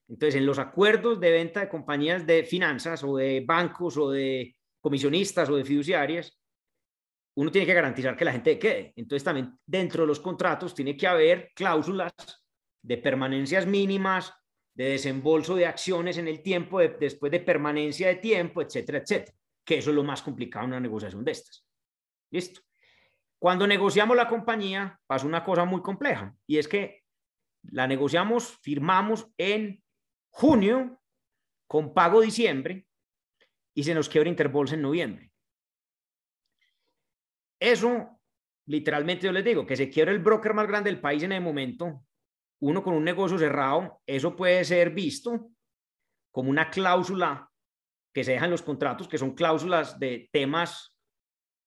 [0.10, 4.56] entonces en los acuerdos de venta de compañías de finanzas o de bancos o de
[4.82, 6.38] comisionistas o de fiduciarias,
[7.36, 8.92] uno tiene que garantizar que la gente quede.
[8.98, 12.12] Entonces también dentro de los contratos tiene que haber cláusulas
[12.82, 14.34] de permanencias mínimas,
[14.80, 19.38] de desembolso de acciones en el tiempo, después de permanencia de tiempo, etcétera, etcétera.
[19.66, 21.68] Que eso es lo más complicado en una negociación de estas.
[22.32, 22.62] Listo.
[23.38, 27.04] Cuando negociamos la compañía, pasa una cosa muy compleja y es que
[27.64, 29.84] la negociamos, firmamos en
[30.30, 31.02] junio
[31.68, 32.88] con pago diciembre
[33.74, 35.30] y se nos quiebra Interbolsa en noviembre.
[37.60, 38.18] Eso,
[38.66, 41.42] literalmente yo les digo, que se quiebra el broker más grande del país en el
[41.42, 42.06] momento,
[42.62, 45.50] uno con un negocio cerrado, eso puede ser visto
[46.32, 47.50] como una cláusula
[48.14, 50.96] que se deja en los contratos, que son cláusulas de temas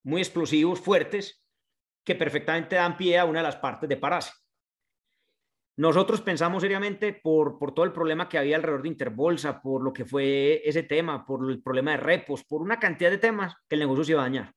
[0.04, 1.42] muy explosivos, fuertes,
[2.04, 4.32] que perfectamente dan pie a una de las partes de parase.
[5.78, 9.92] Nosotros pensamos seriamente por, por todo el problema que había alrededor de Interbolsa, por lo
[9.92, 13.76] que fue ese tema, por el problema de repos, por una cantidad de temas que
[13.76, 14.54] el negocio se iba a dañar.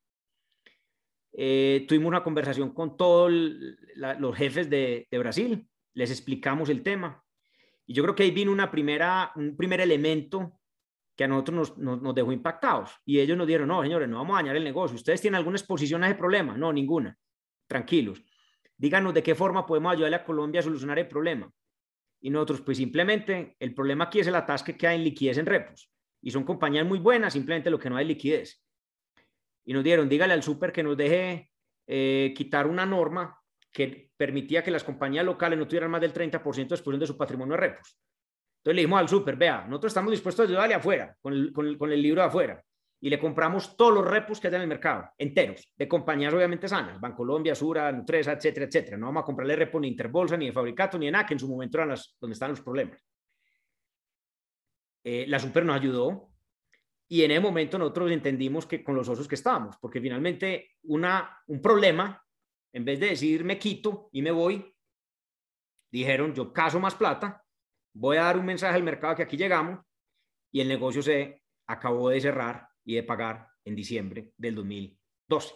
[1.32, 7.24] Eh, tuvimos una conversación con todos los jefes de, de Brasil les explicamos el tema.
[7.88, 10.60] Y yo creo que ahí vino una primera, un primer elemento
[11.16, 12.92] que a nosotros nos, nos, dejó impactados.
[13.06, 14.96] Y ellos nos dijeron, no, señores, no vamos a dañar el negocio.
[14.96, 16.58] ¿Ustedes tienen alguna exposición a ese problema?
[16.58, 17.18] No, ninguna.
[17.68, 18.22] Tranquilos.
[18.78, 21.50] Díganos de qué forma podemos ayudarle a Colombia a solucionar el problema.
[22.20, 25.46] Y nosotros, pues simplemente, el problema aquí es el atasque que hay en liquidez en
[25.46, 25.90] repos.
[26.22, 28.62] Y son compañías muy buenas, simplemente lo que no hay liquidez.
[29.64, 31.52] Y nos dieron, dígale al súper que nos deje
[31.88, 33.40] eh, quitar una norma
[33.76, 37.18] que permitía que las compañías locales no tuvieran más del 30% de exposición de su
[37.18, 38.00] patrimonio a repos.
[38.60, 41.92] Entonces le dijimos al súper, vea, nosotros estamos dispuestos a ayudarle afuera, con el, con,
[41.92, 42.64] el, libro de afuera,
[43.02, 46.70] y le compramos todos los repos que hay en el mercado, enteros, de compañías obviamente
[46.70, 48.98] sanas, Bancolombia, Sura, Nutresa, etcétera, etcétera.
[48.98, 51.50] No vamos a comprarle repos ni Interbolsa, ni de Fabricato, ni en nada, en su
[51.50, 53.06] momento eran las, donde están los problemas.
[55.04, 56.30] Eh, la super nos ayudó,
[57.10, 61.40] y en ese momento nosotros entendimos que con los osos que estábamos, porque finalmente una,
[61.48, 62.25] un problema
[62.76, 64.76] en vez de decir me quito y me voy,
[65.90, 67.42] dijeron yo caso más plata,
[67.94, 69.80] voy a dar un mensaje al mercado que aquí llegamos
[70.52, 75.56] y el negocio se acabó de cerrar y de pagar en diciembre del 2012.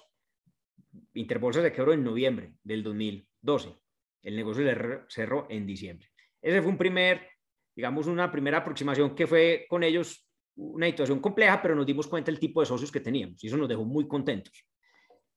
[1.16, 3.76] Interbolsa se quebró en noviembre del 2012.
[4.24, 6.08] El negocio se cerró en diciembre.
[6.42, 7.28] Ese fue un primer,
[7.76, 12.32] digamos, una primera aproximación que fue con ellos una situación compleja, pero nos dimos cuenta
[12.32, 14.54] del tipo de socios que teníamos y eso nos dejó muy contentos.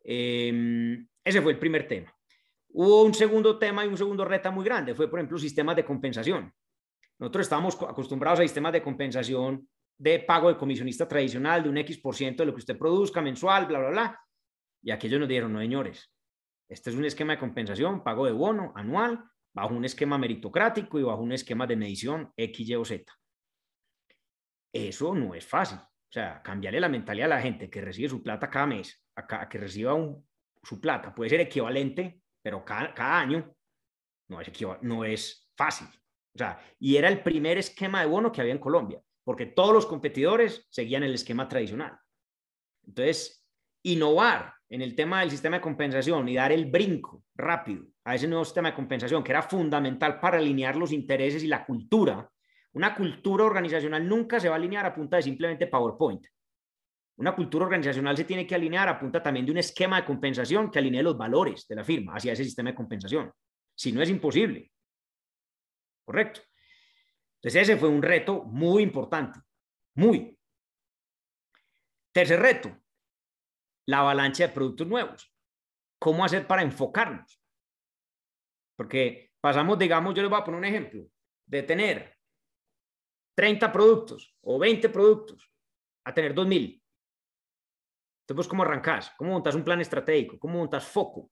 [0.04, 2.14] Eh, ese fue el primer tema.
[2.74, 5.84] Hubo un segundo tema y un segundo reto muy grande, fue por ejemplo sistemas de
[5.84, 6.52] compensación.
[7.18, 11.98] Nosotros estábamos acostumbrados a sistemas de compensación de pago de comisionista tradicional de un X
[11.98, 14.20] por ciento de lo que usted produzca mensual, bla, bla, bla.
[14.82, 16.12] Y aquellos nos dijeron, no, señores,
[16.68, 19.22] este es un esquema de compensación, pago de bono anual,
[19.54, 23.12] bajo un esquema meritocrático y bajo un esquema de medición X, Y o Z.
[24.72, 25.78] Eso no es fácil.
[25.78, 29.48] O sea, cambiarle la mentalidad a la gente que recibe su plata cada mes, a,
[29.48, 29.96] que reciba
[30.62, 33.54] su plata, puede ser equivalente, pero cada, año
[34.28, 34.50] no es,
[34.82, 35.88] no es fácil.
[36.34, 39.74] O sea, y era el primer esquema de bono que había en Colombia, porque todos
[39.74, 41.98] los competidores seguían el esquema tradicional.
[42.84, 43.46] Entonces,
[43.82, 48.26] innovar en el tema del sistema de compensación y dar el brinco rápido a ese
[48.26, 52.28] nuevo sistema de compensación, que era fundamental para alinear los intereses y la cultura.
[52.72, 56.26] Una cultura organizacional nunca se va a alinear a punta de simplemente PowerPoint.
[57.16, 60.70] Una cultura organizacional se tiene que alinear a punta también de un esquema de compensación
[60.70, 63.32] que alinee los valores de la firma hacia ese sistema de compensación.
[63.74, 64.72] Si no es imposible.
[66.04, 66.40] ¿Correcto?
[67.36, 69.40] Entonces ese fue un reto muy importante.
[69.94, 70.38] Muy.
[72.12, 72.76] Tercer reto,
[73.86, 75.34] la avalancha de productos nuevos.
[75.98, 77.40] ¿Cómo hacer para enfocarnos?
[78.76, 81.06] Porque pasamos, digamos, yo les voy a poner un ejemplo,
[81.46, 82.16] de tener
[83.36, 85.50] 30 productos o 20 productos
[86.04, 86.81] a tener 2000.
[88.26, 89.12] Entonces, ¿cómo arrancas?
[89.16, 90.38] ¿Cómo montas un plan estratégico?
[90.38, 91.30] ¿Cómo montas foco?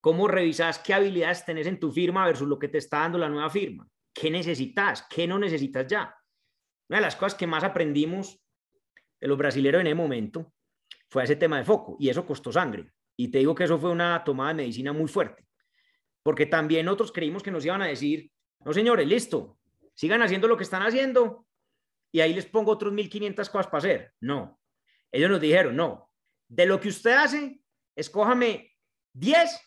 [0.00, 3.28] ¿Cómo revisas qué habilidades tenés en tu firma versus lo que te está dando la
[3.28, 3.88] nueva firma?
[4.12, 5.06] ¿Qué necesitas?
[5.08, 6.14] ¿Qué no necesitas ya?
[6.88, 8.40] Una de las cosas que más aprendimos
[9.20, 10.52] de los brasileños en ese momento
[11.08, 12.90] fue ese tema de foco y eso costó sangre.
[13.16, 15.46] Y te digo que eso fue una tomada de medicina muy fuerte,
[16.22, 18.30] porque también otros creímos que nos iban a decir,
[18.60, 19.58] no señores, listo,
[19.94, 21.46] sigan haciendo lo que están haciendo
[22.12, 24.14] y ahí les pongo otros 1.500 cosas para hacer.
[24.20, 24.59] No,
[25.12, 26.10] ellos nos dijeron, no,
[26.48, 27.60] de lo que usted hace,
[27.96, 28.76] escójame
[29.14, 29.60] 10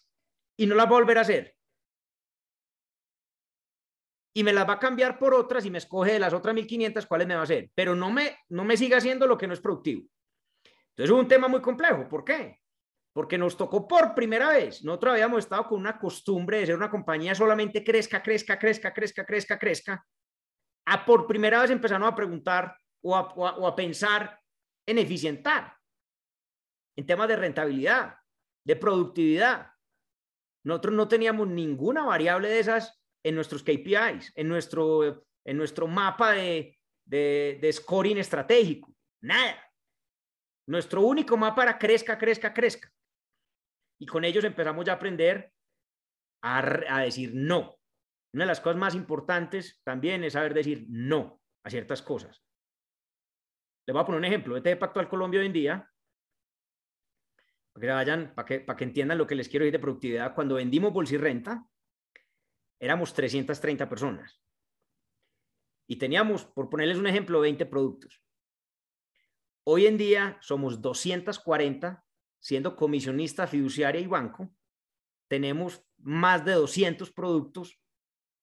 [0.58, 1.56] y no las va a volver a hacer.
[4.36, 7.06] Y me las va a cambiar por otras y me escoge de las otras 1500
[7.06, 7.70] cuáles me va a hacer.
[7.76, 10.02] Pero no me, no me siga haciendo lo que no es productivo.
[10.90, 12.08] Entonces es un tema muy complejo.
[12.10, 12.60] ¿Por qué?
[13.14, 14.84] Porque nos tocó por primera vez.
[14.84, 19.24] Nosotros habíamos estado con una costumbre de ser una compañía solamente crezca, crezca, crezca, crezca,
[19.24, 20.06] crezca, crezca.
[20.86, 24.43] A por primera vez empezaron a preguntar o a, o a pensar
[24.88, 25.78] en eficientar,
[26.98, 28.18] en temas de rentabilidad,
[28.66, 29.72] de productividad,
[30.66, 36.34] nosotros no teníamos ninguna variable de esas en nuestros KPIs, en nuestro, en nuestro mapa
[36.34, 38.94] de, de, scoring estratégico.
[39.22, 39.60] Nada.
[40.68, 42.90] Nuestro único mapa era crezca, crezca, crezca.
[44.00, 45.52] Y con ellos empezamos ya a aprender
[46.42, 47.78] a decir no.
[48.34, 52.44] Una de las cosas más importantes también es saber decir no a ciertas cosas.
[53.86, 54.58] Le voy a poner un ejemplo.
[54.58, 55.90] Este Pacto al Colombia hoy en día
[57.74, 60.36] para que vayan, para que, para que entiendan lo que les quiero decir de productividad.
[60.36, 61.68] Cuando vendimos Bolsa y Renta,
[62.80, 64.40] éramos 330 personas.
[65.88, 68.22] Y teníamos, por ponerles un ejemplo, 20 productos.
[69.66, 72.06] Hoy en día somos 240,
[72.40, 74.54] siendo comisionista, fiduciaria y banco.
[75.28, 77.80] Tenemos más de 200 productos,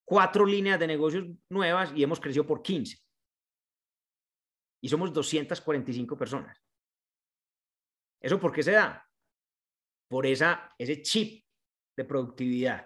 [0.05, 2.99] cuatro líneas de negocios nuevas y hemos crecido por 15.
[4.81, 6.59] Y somos 245 personas.
[8.21, 9.11] ¿Eso por qué se da?
[10.11, 11.45] por esa, ese chip
[11.97, 12.85] de productividad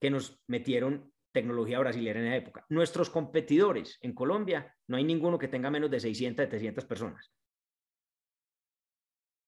[0.00, 2.66] que nos metieron tecnología brasileña en esa época.
[2.70, 7.32] Nuestros competidores en Colombia, no hay ninguno que tenga menos de 600, 700 personas.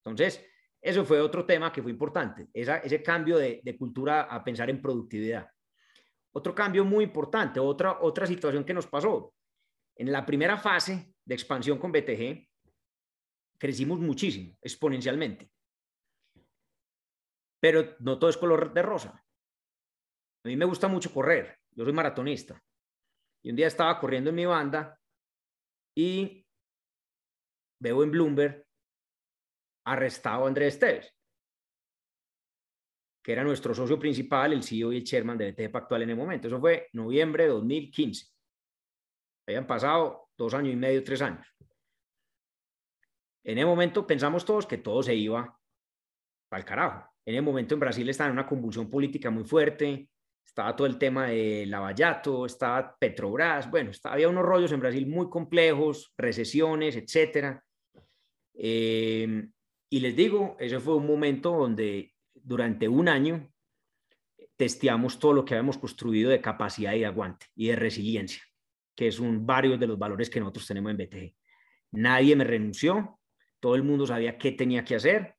[0.05, 0.47] Entonces,
[0.81, 4.81] eso fue otro tema que fue importante, ese cambio de, de, cultura a pensar en
[4.81, 5.49] productividad.
[6.33, 9.35] Otro cambio muy importante, otra, otra situación que nos pasó.
[10.03, 12.49] En la primera fase de expansión con BTG,
[13.57, 15.49] crecimos muchísimo, exponencialmente.
[17.61, 19.11] Pero no todo es color de rosa.
[19.11, 21.57] A mí me gusta mucho correr.
[21.71, 22.61] Yo soy maratonista.
[23.45, 25.01] Y un día estaba corriendo en mi banda
[25.97, 26.45] y
[27.81, 28.67] veo en Bloomberg
[29.87, 31.17] arrestado a Andrés Esteves,
[33.23, 36.17] que era nuestro socio principal, el CEO y el chairman de BTG Pactual en el
[36.17, 36.49] momento.
[36.49, 38.32] Eso fue noviembre de 2015.
[39.47, 41.47] Habían pasado dos años y medio, tres años.
[43.45, 45.59] En ese momento pensamos todos que todo se iba
[46.51, 47.11] al carajo.
[47.25, 50.09] En el momento en Brasil estaba en una convulsión política muy fuerte,
[50.45, 55.31] estaba todo el tema de Lavallato, estaba Petrobras, bueno, había unos rollos en Brasil muy
[55.31, 57.65] complejos, recesiones, etcétera.
[58.55, 59.49] Eh,
[59.89, 63.53] y les digo, ese fue un momento donde durante un año
[64.57, 68.43] testeamos todo lo que habíamos construido de capacidad y de aguante y de resiliencia,
[68.95, 71.35] que son varios de los valores que nosotros tenemos en BTG.
[71.93, 73.19] Nadie me renunció,
[73.61, 75.37] todo el mundo sabía qué tenía que hacer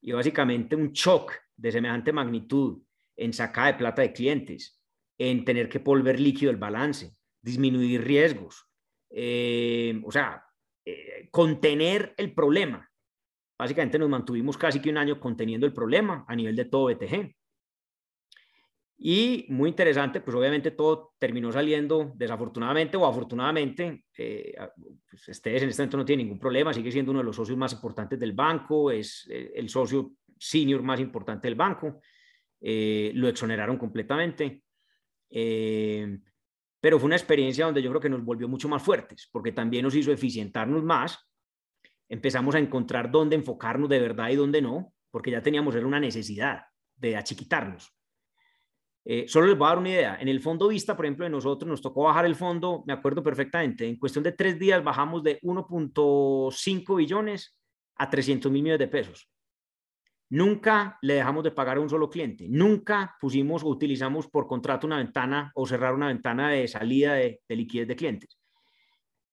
[0.00, 2.82] y básicamente un shock de semejante magnitud
[3.16, 4.80] en sacada de plata de clientes,
[5.18, 8.66] en tener que volver líquido el balance, disminuir riesgos,
[9.10, 10.44] eh, o sea,
[10.84, 12.88] eh, contener el problema.
[13.58, 17.34] Básicamente nos mantuvimos casi que un año conteniendo el problema a nivel de todo BTG.
[19.00, 24.06] Y muy interesante, pues obviamente todo terminó saliendo desafortunadamente o afortunadamente.
[24.16, 24.56] Eh,
[25.08, 27.56] pues ustedes en este momento no tienen ningún problema, sigue siendo uno de los socios
[27.56, 32.00] más importantes del banco, es eh, el socio senior más importante del banco.
[32.60, 34.64] Eh, lo exoneraron completamente.
[36.80, 39.84] pero fue una experiencia donde yo creo que nos volvió mucho más fuertes, porque también
[39.84, 41.18] nos hizo eficientarnos más.
[42.08, 46.00] Empezamos a encontrar dónde enfocarnos de verdad y dónde no, porque ya teníamos era una
[46.00, 46.62] necesidad
[46.96, 47.97] de achiquitarnos
[49.04, 50.18] eh, solo les voy a dar una idea.
[50.20, 53.22] En el fondo vista, por ejemplo, de nosotros nos tocó bajar el fondo, me acuerdo
[53.22, 57.56] perfectamente, en cuestión de tres días bajamos de 1.5 billones
[57.96, 59.30] a 300 mil millones de pesos.
[60.30, 62.46] Nunca le dejamos de pagar a un solo cliente.
[62.50, 67.40] Nunca pusimos o utilizamos por contrato una ventana o cerrar una ventana de salida de,
[67.48, 68.38] de liquidez de clientes.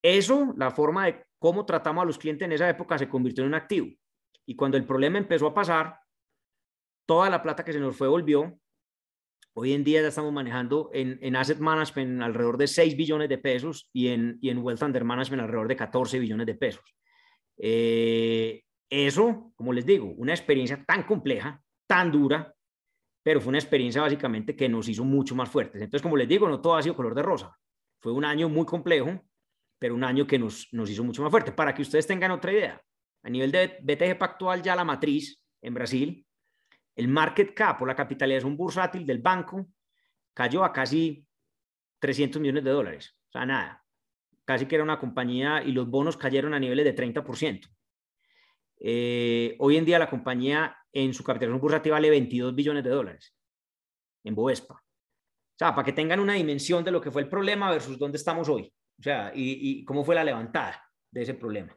[0.01, 3.49] Eso, la forma de cómo tratamos a los clientes en esa época se convirtió en
[3.49, 3.87] un activo.
[4.45, 5.99] Y cuando el problema empezó a pasar,
[7.05, 8.57] toda la plata que se nos fue volvió
[9.57, 13.89] Hoy en día ya estamos manejando en, Asset Management alrededor de 6 billones de pesos
[13.93, 16.83] y en, y en Wealth Under Management alrededor de 14 billones de pesos.
[17.57, 22.53] Eh, eso, como les digo, una experiencia tan compleja, tan dura,
[23.23, 25.81] pero fue una experiencia básicamente que nos hizo mucho más fuertes.
[25.81, 27.57] Entonces, como les digo, no todo ha sido color de rosa.
[28.01, 29.23] Fue un año muy complejo,
[29.79, 31.53] pero un año que nos, nos hizo mucho más fuerte.
[31.53, 32.81] Para que ustedes tengan otra idea,
[33.23, 36.25] a nivel de BTG Pactual, ya la matriz en Brasil
[36.95, 39.67] el market cap o la capitalización bursátil del banco
[40.33, 41.25] cayó a casi
[41.99, 43.17] 300 millones de dólares.
[43.29, 43.83] O sea, nada.
[44.45, 47.67] Casi que era una compañía y los bonos cayeron a niveles de 30%.
[48.79, 53.35] Eh, hoy en día la compañía en su capitalización bursátil vale 22 billones de dólares
[54.23, 54.75] en Boespa.
[54.75, 58.17] O sea, para que tengan una dimensión de lo que fue el problema versus dónde
[58.17, 58.71] estamos hoy.
[58.99, 61.75] O sea, y, cómo fue la levantada de ese problema.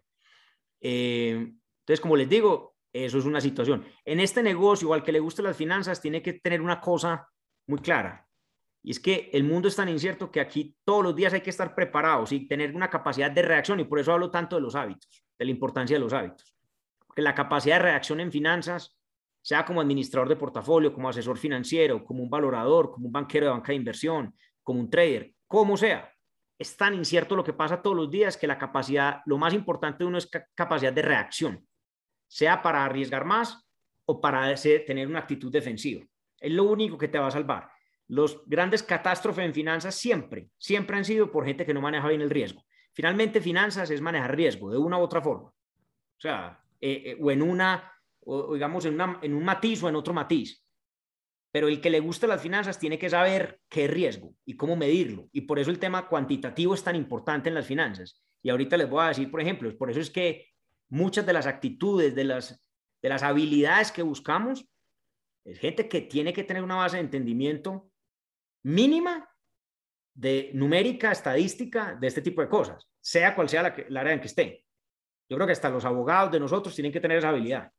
[0.81, 3.85] Eh, entonces, como les digo, eso es una situación.
[4.05, 7.29] En este negocio, igual que le guste las finanzas, tiene que tener una cosa
[7.67, 8.27] muy clara.
[8.83, 11.51] Y es que el mundo es tan incierto que aquí todos los días hay que
[11.51, 13.81] estar preparados y tener una capacidad de reacción.
[13.81, 16.57] Y por eso hablo tanto de los hábitos, de la importancia de los hábitos.
[17.07, 18.97] Porque la capacidad de reacción en finanzas,
[19.43, 23.53] sea como administrador de portafolio, como asesor financiero, como un valorador, como un banquero de
[23.53, 26.13] banca de inversión, como un trader, como sea,
[26.59, 29.99] es tan incierto lo que pasa todos los días que la capacidad, lo más importante
[29.99, 31.68] de uno es capacidad de reacción
[32.29, 33.69] sea para arriesgar más
[34.05, 36.05] o para tener una actitud defensiva.
[36.39, 37.69] Es lo único que te va a salvar.
[38.07, 42.23] Los grandes catástrofes en finanzas siempre, siempre han sido por gente que no maneja bien
[42.23, 42.65] el riesgo.
[42.95, 45.49] Finalmente, finanzas es manejar riesgo de una u otra forma.
[45.49, 49.97] O sea, eh, eh, o en una, o, digamos, en, en un matiz o en
[49.97, 50.65] otro matiz.
[51.51, 55.29] Pero el que le gusta las finanzas tiene que saber qué riesgo y cómo medirlo.
[55.33, 58.23] Y por eso el tema cuantitativo es tan importante en las finanzas.
[58.43, 60.47] Y ahorita les voy a decir, por ejemplo, por eso es que
[60.89, 62.61] muchas de las actitudes, de las,
[63.03, 64.69] de las habilidades que buscamos,
[65.45, 67.91] es gente que tiene que tener una base de entendimiento
[68.63, 69.29] mínima
[70.15, 74.27] de numérica, estadística, de este tipo de cosas, sea cual sea la, área en que
[74.27, 74.65] esté.
[75.29, 77.71] Yo creo que hasta los abogados de nosotros tienen que tener esa habilidad.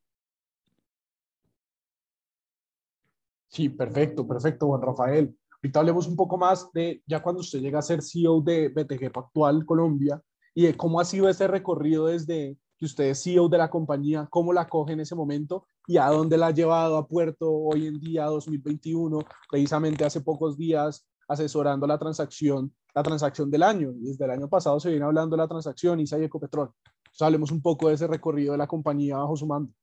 [3.50, 5.36] Sí, perfecto, perfecto, Juan Rafael.
[5.62, 9.12] Ahorita hablemos un poco más de ya cuando usted llega a ser CEO de BTG
[9.12, 10.22] Pactual Colombia
[10.54, 14.28] y de cómo ha sido ese recorrido desde que usted es CEO de la compañía,
[14.30, 17.88] cómo la coge en ese momento y a dónde la ha llevado a puerto hoy
[17.88, 19.20] en día, 2021,
[19.50, 23.92] precisamente hace pocos días, asesorando la transacción, la transacción del año.
[23.96, 26.70] Desde el año pasado se viene hablando de la transacción ISA y Ecopetrol.
[26.86, 29.74] Entonces, hablemos un poco de ese recorrido de la compañía bajo su mando.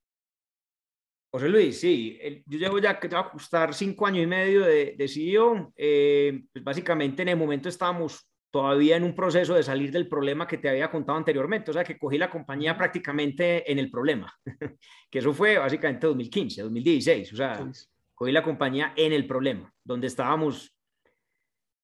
[1.30, 4.62] José Luis, sí, yo llevo ya que te va a costar cinco años y medio
[4.62, 5.70] de, de CEO.
[5.76, 8.26] Eh, pues básicamente en el momento estábamos
[8.56, 11.84] todavía en un proceso de salir del problema que te había contado anteriormente, o sea
[11.84, 14.32] que cogí la compañía prácticamente en el problema,
[15.10, 17.70] que eso fue básicamente 2015, 2016, o sea,
[18.14, 20.74] cogí la compañía en el problema, donde estábamos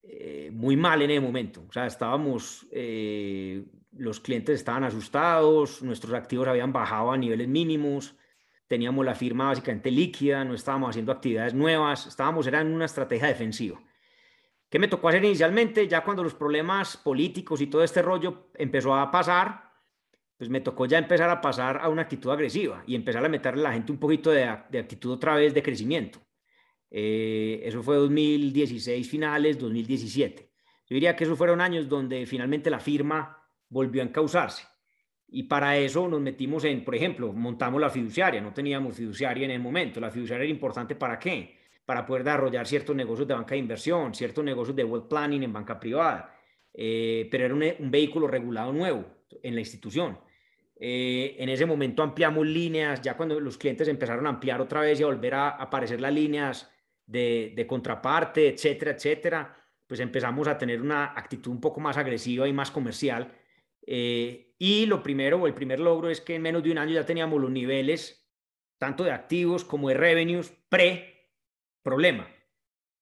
[0.02, 3.62] eh, muy mal en ese momento, o sea, estábamos, eh,
[3.98, 8.16] los clientes estaban asustados, nuestros activos habían bajado a niveles mínimos,
[8.66, 13.28] teníamos la firma básicamente líquida, no estábamos haciendo actividades nuevas, estábamos, era en una estrategia
[13.28, 13.78] defensiva.
[14.72, 15.86] ¿Qué me tocó hacer inicialmente?
[15.86, 19.70] Ya cuando los problemas políticos y todo este rollo empezó a pasar,
[20.38, 23.60] pues me tocó ya empezar a pasar a una actitud agresiva y empezar a meterle
[23.60, 26.20] a la gente un poquito de, actitud otra vez de crecimiento.
[26.90, 30.50] Eh, eso fue 2016 finales, 2017.
[30.88, 34.66] Yo diría que esos fueron años donde finalmente la firma volvió a encauzarse.
[35.28, 39.50] Y para eso nos metimos en, por ejemplo, montamos la fiduciaria, no teníamos fiduciaria en
[39.50, 40.00] el momento.
[40.00, 41.61] La fiduciaria era importante para qué?
[41.84, 45.52] Para poder desarrollar ciertos negocios de banca de inversión, ciertos negocios de wealth planning en
[45.52, 46.36] banca privada.
[46.72, 49.04] Eh, pero era un, vehículo regulado nuevo
[49.42, 50.18] en la institución.
[50.76, 54.98] Eh, en ese momento ampliamos líneas, ya cuando los clientes empezaron a ampliar otra vez
[54.98, 56.70] y a volver a aparecer las líneas
[57.06, 59.56] de, contraparte, etcétera, etcétera,
[59.86, 63.32] pues empezamos a tener una actitud un poco más agresiva y más comercial
[63.86, 66.94] eh, y lo primero, o el primer logro es que en menos de un año
[66.94, 68.24] ya teníamos los niveles,
[68.78, 70.52] tanto de activos como de revenues,
[71.82, 72.28] pre-problema.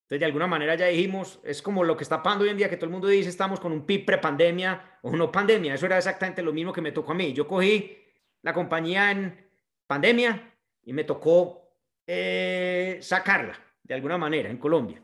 [0.02, 2.68] Entonces, de alguna manera ya dijimos, es como lo que está pasando hoy en día,
[2.68, 5.74] que todo el mundo dice, estamos con un PIB pre-pandemia o no pandemia.
[5.74, 7.32] Eso era exactamente lo mismo que me tocó a mí.
[7.32, 7.96] Yo cogí
[8.42, 9.48] la compañía en
[9.86, 10.52] pandemia
[10.82, 11.76] y me tocó
[12.06, 15.00] eh, sacarla, de alguna manera, en Colombia.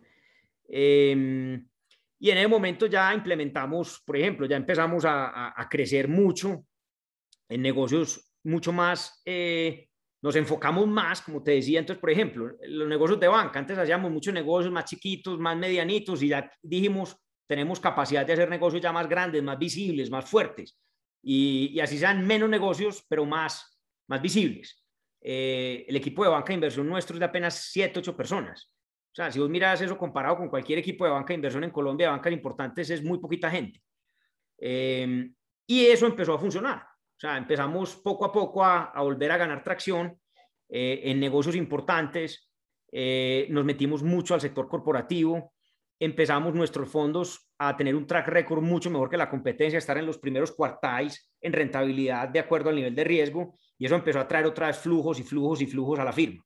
[0.69, 1.63] Eh,
[2.19, 6.65] y en ese momento ya implementamos, por ejemplo, ya empezamos a, crecer mucho
[7.49, 9.86] en negocios mucho más, eh,
[10.23, 14.11] nos enfocamos más, como te decía, entonces, por ejemplo, los negocios de banca, antes hacíamos
[14.11, 18.93] muchos negocios más chiquitos, más medianitos y ya dijimos, tenemos capacidad de hacer negocios ya
[18.93, 20.79] más grandes, más visibles, más fuertes
[21.29, 24.85] y, así sean menos negocios, pero más, más visibles.
[25.21, 28.71] Eh, el equipo de banca de inversión nuestro es de apenas 7, 8 personas.
[29.11, 31.71] O sea, si vos miras eso comparado con cualquier equipo de banca de inversión en
[31.71, 33.83] Colombia, de bancas importantes, es muy poquita gente.
[34.57, 35.35] Em,
[35.67, 36.87] y eso empezó a funcionar.
[37.17, 40.19] O sea, empezamos poco a poco a, volver a ganar tracción
[40.69, 42.51] eh, en negocios importantes.
[42.93, 45.55] Eh, nos metimos mucho al sector corporativo.
[45.99, 50.05] Empezamos nuestros fondos a tener un track record mucho mejor que la competencia, estar en
[50.05, 53.55] los primeros cuartais en rentabilidad de acuerdo al nivel de riesgo.
[53.79, 56.45] Y eso empezó a traer otra vez flujos y flujos y flujos a la firma.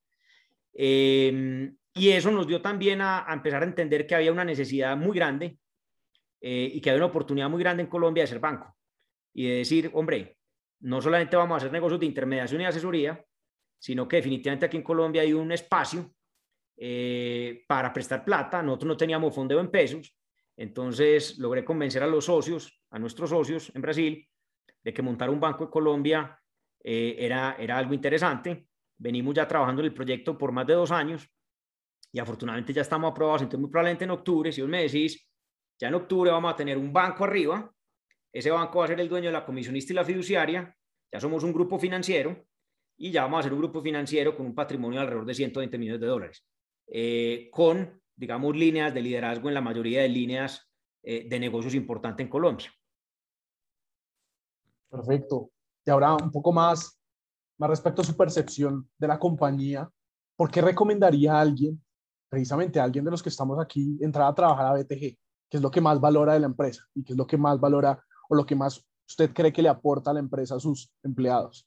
[0.73, 5.17] Eh, y eso nos dio también a, empezar a entender que había una necesidad muy
[5.17, 5.59] grande
[6.41, 8.77] eh, y que había una oportunidad muy grande en Colombia de ser banco.
[9.35, 10.39] Y de decir, hombre,
[10.81, 13.25] no solamente vamos a hacer negocios de intermediación y asesoría,
[13.79, 16.13] sino que definitivamente aquí en Colombia hay un espacio
[16.77, 18.63] eh, para prestar plata.
[18.63, 20.17] Nosotros no teníamos fondeo en pesos,
[20.57, 24.29] entonces logré convencer a los socios, a nuestros socios en Brasil,
[24.83, 26.39] de que montar un banco en Colombia
[26.83, 28.67] eh, era, era algo interesante.
[28.99, 31.29] Venimos ya trabajando en el proyecto por más de dos años
[32.13, 35.27] y afortunadamente ya estamos aprobados, entonces muy probablemente en octubre, si vos me decís,
[35.79, 37.73] ya en octubre vamos a tener un banco arriba,
[38.33, 40.77] ese banco va a ser el dueño de la comisionista y la fiduciaria,
[41.13, 42.45] ya somos un grupo financiero
[42.97, 45.79] y ya vamos a ser un grupo financiero con un patrimonio de alrededor de 120
[45.79, 46.47] millones de dólares,
[46.87, 50.71] eh, con, digamos, líneas de liderazgo en la mayoría de líneas
[51.03, 52.71] eh, de negocios importantes en Colombia.
[54.89, 55.51] Perfecto.
[55.85, 57.01] Y ahora un poco más,
[57.59, 59.89] más respecto a su percepción de la compañía,
[60.37, 61.83] ¿por qué recomendaría a alguien
[62.31, 65.19] precisamente alguien de los que estamos aquí entrar a trabajar a BTG,
[65.51, 67.59] que es lo que más valora de la empresa y que es lo que más
[67.59, 70.93] valora o lo que más usted cree que le aporta a la empresa a sus
[71.03, 71.67] empleados?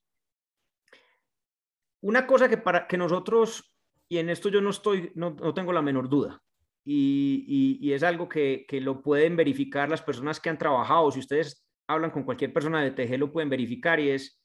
[2.02, 3.76] Una cosa que para que nosotros,
[4.10, 6.42] y en esto yo no estoy, no, tengo la menor duda,
[6.86, 11.20] y, y, es algo que, que, lo pueden verificar las personas que han trabajado, si
[11.20, 14.42] ustedes hablan con cualquier persona de BTG lo pueden verificar, y es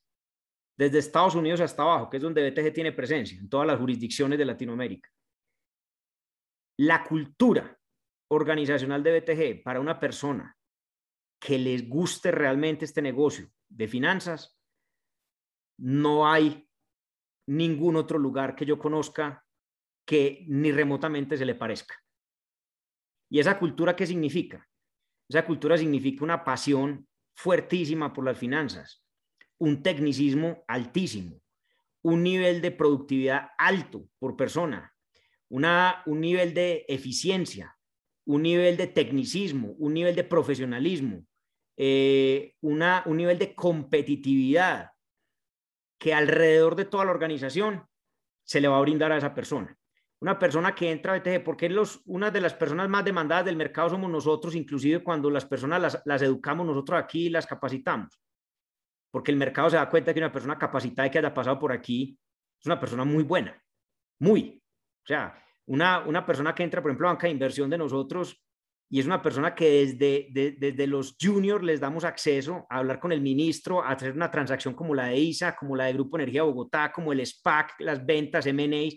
[0.77, 4.39] desde Estados Unidos hasta abajo, que es donde BTG tiene presencia, en todas las jurisdicciones
[4.39, 5.11] de Latinoamérica
[6.79, 7.77] la cultura
[8.31, 10.57] organizacional de BTG para una persona
[11.39, 14.59] que les guste realmente este negocio de finanzas,
[15.79, 16.69] no hay
[17.47, 19.45] ningún otro lugar que yo conozca
[20.05, 21.95] que ni remotamente se le parezca.
[23.31, 24.67] ¿Y esa cultura qué significa?
[25.29, 29.05] Esa cultura significa una pasión fuertísima por las finanzas,
[29.59, 31.41] un tecnicismo altísimo,
[32.03, 34.95] un nivel de productividad alto por persona,
[35.51, 37.77] un nivel de eficiencia,
[38.25, 41.27] un nivel de tecnicismo, un nivel de profesionalismo,
[41.81, 44.91] eh, una, un nivel de competitividad
[45.97, 47.87] que alrededor de toda la organización
[48.43, 49.79] se le va a brindar a esa persona.
[50.21, 53.55] Una persona que entra a BTG, porque los, una de las personas más demandadas del
[53.55, 58.21] mercado somos nosotros, inclusive cuando las personas las, las educamos nosotros aquí y las capacitamos.
[59.13, 61.71] Porque el mercado se da cuenta que una persona capacitada y que haya pasado por
[61.71, 62.19] aquí
[62.59, 63.57] es una persona muy buena,
[64.19, 64.61] muy,
[65.05, 68.43] o sea, una, una persona que entra, por ejemplo, a banca de inversión de nosotros
[68.91, 73.13] y es una persona que desde, desde los juniors les damos acceso a hablar con
[73.13, 76.43] el ministro, a hacer una transacción como la de ISA, como la de Grupo Energía
[76.43, 78.89] Bogotá, como el SPAC, las ventas, M&A.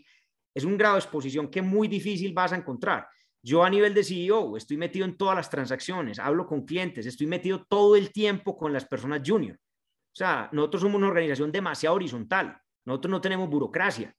[0.56, 3.06] Es un grado de exposición que muy difícil vas a encontrar.
[3.44, 7.28] Yo a nivel de CEO estoy metido en todas las transacciones, hablo con clientes, estoy
[7.28, 9.58] metido todo el tiempo con las personas junior.
[9.58, 14.14] O sea, nosotros somos una organización demasiado horizontal, nosotros no tenemos burocracia.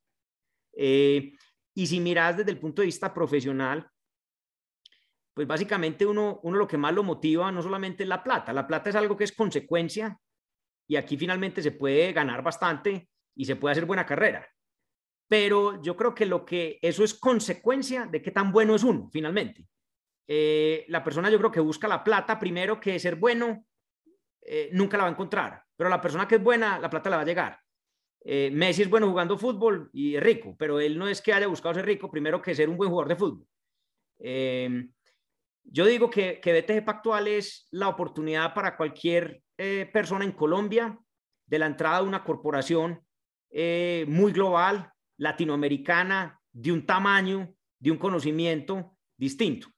[0.76, 1.32] Eh,
[1.74, 3.88] y si miras desde el punto de vista profesional,
[5.34, 8.66] pues básicamente uno, uno lo que más lo motiva no solamente es la plata, la
[8.66, 10.18] plata es algo que es consecuencia
[10.88, 14.46] y aquí finalmente se puede ganar bastante y se puede hacer buena carrera.
[15.28, 19.08] Pero yo creo que lo que eso es consecuencia de qué tan bueno es uno,
[19.10, 19.66] finalmente.
[20.28, 23.64] Eh, la persona yo creo que busca la plata primero que ser bueno,
[24.42, 25.62] eh, nunca la va a encontrar.
[25.74, 27.58] Pero la persona que es buena, la plata le va a llegar.
[28.24, 31.46] Eh, Messi es bueno jugando fútbol y es rico, pero él no es que haya
[31.46, 33.46] buscado ser rico, primero que ser un buen jugador de fútbol.
[35.64, 39.42] Yo digo que, que BTG Pactual es la oportunidad para cualquier
[39.92, 40.98] persona en Colombia
[41.46, 43.00] de la entrada de una corporación
[43.52, 49.68] muy global, latinoamericana, de un tamaño, de un conocimiento distinto.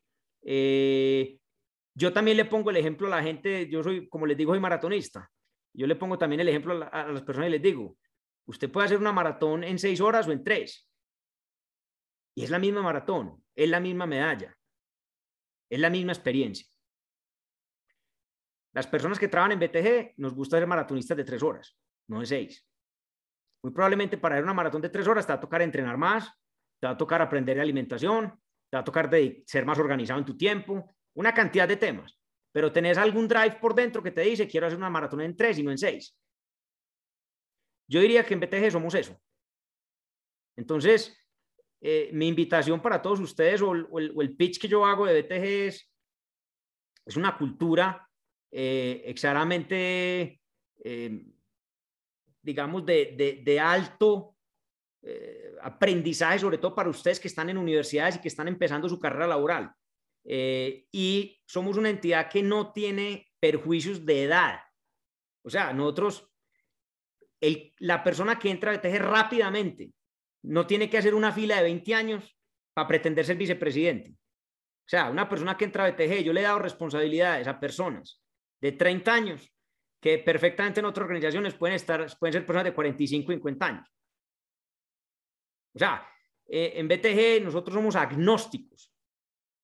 [0.42, 1.38] Eh,
[1.94, 4.60] yo también le pongo el ejemplo a la gente, yo soy, como les digo, soy
[4.60, 5.30] maratonista.
[5.72, 7.96] Yo le pongo también el ejemplo a, las personas y les digo,
[8.46, 10.88] usted puede hacer una maratón en seis horas o en tres.
[12.36, 14.56] Y es la misma maratón, es la misma medalla,
[15.74, 16.66] es la misma experiencia.
[18.72, 21.76] Las personas que trabajan en BTG nos gusta ser maratonistas de tres horas,
[22.08, 22.66] no de seis.
[23.62, 26.30] Muy probablemente para ir una maratón de tres horas te va a tocar entrenar más,
[26.80, 28.30] te va a tocar aprender de alimentación,
[28.70, 29.10] te va a tocar
[29.46, 32.18] ser más organizado en tu tiempo, una cantidad de temas,
[32.52, 35.58] pero tenés algún drive por dentro que te dice quiero hacer una maratón en tres
[35.58, 36.16] y no en seis.
[37.88, 39.20] Yo diría que en BTG somos eso.
[40.56, 41.16] Entonces,
[41.86, 45.92] eh, mi invitación para todos ustedes o el, pitch que yo hago de BTG es,
[47.04, 48.08] es una cultura
[48.50, 49.14] eh,
[50.82, 51.24] eh,
[52.40, 54.34] digamos, de, de alto
[55.02, 58.98] eh, aprendizaje, sobre todo para ustedes que están en universidades y que están empezando su
[58.98, 59.70] carrera laboral.
[60.24, 64.60] Y somos una entidad que no tiene perjuicios de edad.
[65.42, 66.32] O sea, nosotros,
[67.42, 69.92] el, la persona que entra a BTG rápidamente
[70.44, 72.36] no tiene que hacer una fila de 20 años
[72.74, 74.10] para pretender ser vicepresidente.
[74.10, 78.22] O sea, una persona que entra a BTG, yo le he dado responsabilidades a personas
[78.60, 79.50] de 30 años
[80.00, 83.88] que perfectamente en otras organizaciones pueden, estar, pueden ser personas de 45, 50 años.
[85.74, 86.06] O sea,
[86.46, 88.92] eh, en BTG nosotros somos agnósticos,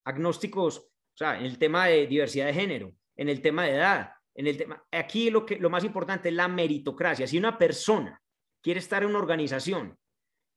[0.04, 4.12] agnósticos, o sea, en el tema de diversidad de género, en el tema de edad,
[4.34, 7.26] en el tema, aquí lo, que, lo más importante es la meritocracia.
[7.26, 8.22] Si una persona
[8.62, 9.98] quiere estar en una organización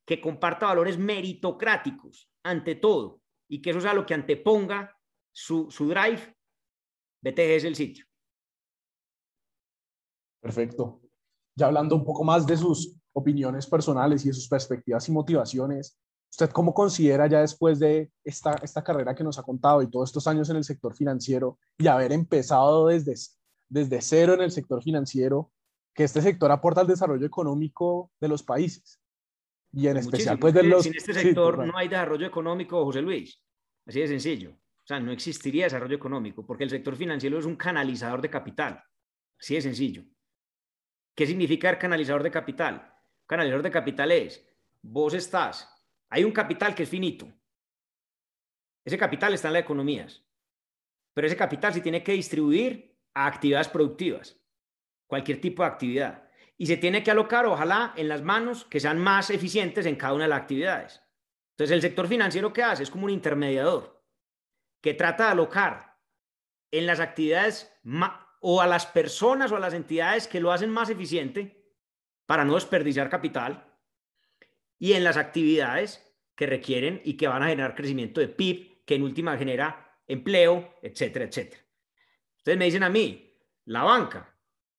[0.06, 4.98] que comparta valores meritocráticos ante todo y que eso sea lo que anteponga
[5.32, 6.36] su, su drive,
[7.22, 8.06] BTG es el sitio.
[10.42, 11.02] Perfecto.
[11.56, 15.98] Ya hablando un poco más de sus opiniones personales y de sus perspectivas y motivaciones,
[16.30, 20.10] ¿usted cómo considera ya después de esta, esta carrera que nos ha contado y todos
[20.10, 23.14] estos años en el sector financiero y haber empezado desde,
[23.70, 25.52] desde cero en el sector financiero,
[25.94, 29.00] que este sector aporta al desarrollo económico de los países?
[29.74, 30.86] Y en especial, pues de los...
[30.86, 33.42] En este sector no hay desarrollo económico, José Luis.
[33.86, 34.52] Así de sencillo.
[34.52, 38.84] O sea, no existiría desarrollo económico porque el sector financiero es un canalizador de capital.
[39.40, 40.04] Así de sencillo.
[41.16, 42.94] ¿Qué significa el canalizador de capital?
[43.26, 44.46] canalizador de capital es,
[44.82, 45.68] vos estás,
[46.10, 47.32] hay un capital que es finito.
[48.86, 50.24] Ese capital está en las economías,
[51.14, 54.40] pero ese capital se tiene que distribuir a actividades productivas,
[55.08, 56.23] cualquier tipo de actividad.
[56.58, 60.14] Y se tiene que alocar, ojalá, en las manos que sean más eficientes en cada
[60.14, 61.02] una de las actividades.
[61.52, 62.84] Entonces, el sector financiero, ¿qué hace?
[62.84, 64.04] Es como un intermediador
[64.82, 65.98] que trata de alocar
[66.72, 67.72] en las actividades
[68.42, 71.64] o a las personas o a las entidades que lo hacen más eficiente
[72.26, 73.74] para no desperdiciar capital
[74.80, 78.96] y en las actividades que requieren y que van a generar crecimiento de PIB, que
[78.96, 81.64] en última genera empleo, etcétera, etcétera.
[82.38, 84.33] Ustedes me dicen a mí, la banca,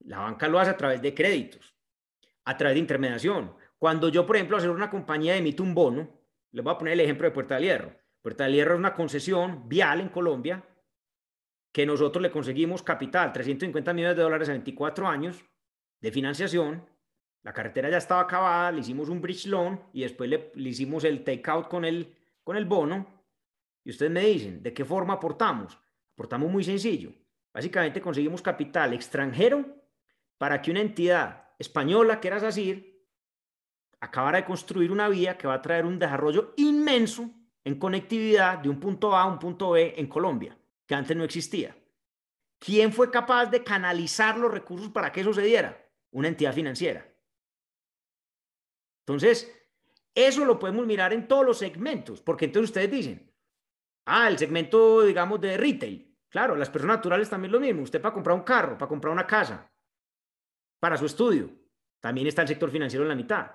[0.04, 1.74] la banca lo hace a través de créditos,
[2.44, 3.54] a través de intermediación.
[3.78, 6.08] Cuando yo, por ejemplo, hacer una compañía emite un bono,
[6.52, 7.92] les voy a poner el ejemplo de Puerta del Hierro.
[8.22, 10.64] Puerta del Hierro es una concesión vial en Colombia
[11.72, 15.44] que nosotros le conseguimos capital, 350 millones de dólares en 24 años
[16.00, 16.86] de financiación
[17.44, 21.22] la carretera ya estaba acabada, le hicimos un bridge loan y después le, hicimos el
[21.22, 23.06] takeout con el, con el bono.
[23.84, 25.78] Y ustedes me dicen, ¿de qué forma aportamos?
[26.14, 27.12] Aportamos muy sencillo.
[27.52, 29.62] Básicamente conseguimos capital extranjero
[30.38, 32.94] para que una entidad española, que era SACIR,
[34.00, 37.30] acabara de construir una vía que va a traer un desarrollo inmenso
[37.64, 40.56] en conectividad de un punto A a un punto B en Colombia,
[40.86, 41.76] que antes no existía.
[42.58, 45.90] ¿Quién fue capaz de canalizar los recursos para que eso se diera?
[46.10, 47.06] Una entidad financiera.
[49.06, 49.52] Entonces,
[50.14, 53.32] eso lo podemos mirar en todos los segmentos, porque entonces ustedes dicen,
[54.06, 56.16] ah, el segmento, digamos, de retail.
[56.28, 57.82] Claro, las personas naturales también lo mismo.
[57.82, 59.70] Usted para comprar un carro, para comprar una casa,
[60.84, 61.48] para su estudio,
[61.98, 63.52] también está el sector financiero en la mitad.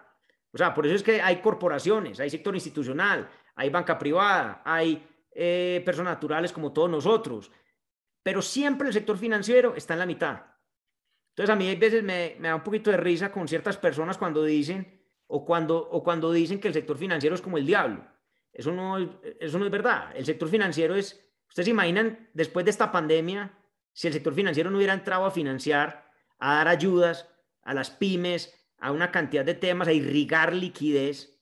[0.51, 5.07] O sea, por eso es que hay corporaciones, hay sector institucional, hay banca privada, hay
[5.29, 7.51] eh, personas naturales como todos nosotros,
[8.23, 10.41] pero siempre el sector financiero está en la mitad.
[11.35, 14.17] Entonces a mí a veces me, me da un poquito de risa con ciertas personas
[14.17, 18.07] cuando dicen o cuando, o cuando dicen que el sector financiero es como el diablo.
[18.51, 18.97] Eso no,
[19.39, 20.13] eso no es verdad.
[20.15, 23.55] El sector financiero es, ustedes se imaginan, después de esta pandemia,
[23.93, 26.08] si el sector financiero no hubiera entrado a financiar,
[26.39, 27.29] a dar ayudas
[27.61, 31.39] a las pymes, a una cantidad de temas, a irrigar liquidez,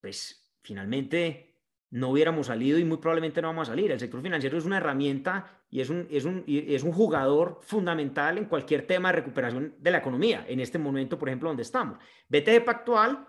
[0.00, 1.48] pues finalmente
[1.90, 3.90] no hubiéramos salido y muy probablemente no vamos a salir.
[3.90, 8.38] El sector financiero es una herramienta y es un, es un, es un jugador fundamental
[8.38, 11.98] en cualquier tema de recuperación de la economía, en este momento, por ejemplo, donde estamos.
[12.28, 13.26] BTG Pactual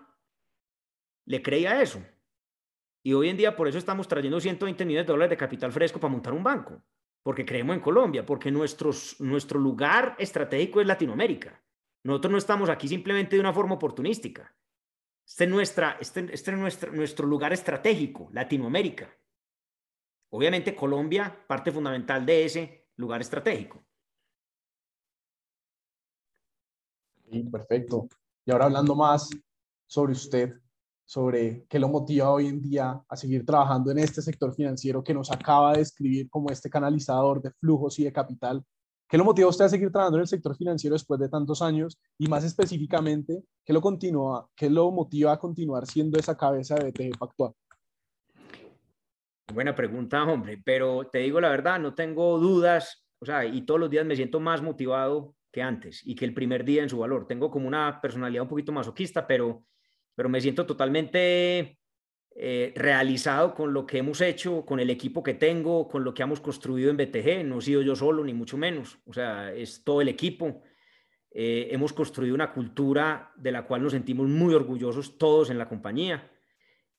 [1.24, 2.04] le creía eso.
[3.02, 5.98] Y hoy en día por eso estamos trayendo 120 millones de dólares de capital fresco
[5.98, 6.82] para montar un banco,
[7.22, 11.62] porque creemos en Colombia, porque nuestros, nuestro lugar estratégico es Latinoamérica.
[12.04, 14.54] Nosotros no estamos aquí simplemente de una forma oportunística.
[15.26, 19.14] Este es, nuestra, este, este es nuestro, nuestro lugar estratégico, Latinoamérica.
[20.30, 23.84] Obviamente Colombia, parte fundamental de ese lugar estratégico.
[27.50, 28.08] perfecto.
[28.44, 29.30] Y ahora hablando más
[29.86, 30.60] sobre usted,
[31.10, 35.12] sobre qué lo motiva hoy en día a seguir trabajando en este sector financiero que
[35.12, 38.64] nos acaba de describir como este canalizador de flujos y de capital
[39.08, 41.62] ¿Qué lo motiva a usted a seguir trabajando en el sector financiero después de tantos
[41.62, 41.98] años?
[42.16, 46.92] Y más específicamente, ¿qué lo, continúa, qué lo motiva a continuar siendo esa cabeza de
[46.92, 47.52] BTG Pactual?
[49.52, 53.80] Buena pregunta, hombre, pero te digo la verdad, no tengo dudas, o sea, y todos
[53.80, 56.98] los días me siento más motivado que antes y que el primer día en su
[56.98, 57.26] valor.
[57.26, 59.64] Tengo como una personalidad un poquito masoquista, pero,
[60.14, 61.80] pero me siento totalmente
[62.36, 66.22] eh, realizado con lo que hemos hecho, con el equipo que tengo, con lo que
[66.22, 67.44] hemos construido en BTG.
[67.44, 68.98] No he sido yo solo, ni mucho menos.
[69.04, 70.62] O sea, es todo el equipo.
[71.32, 75.68] Eh, hemos construido una cultura de la cual nos sentimos muy orgullosos todos en la
[75.68, 76.30] compañía.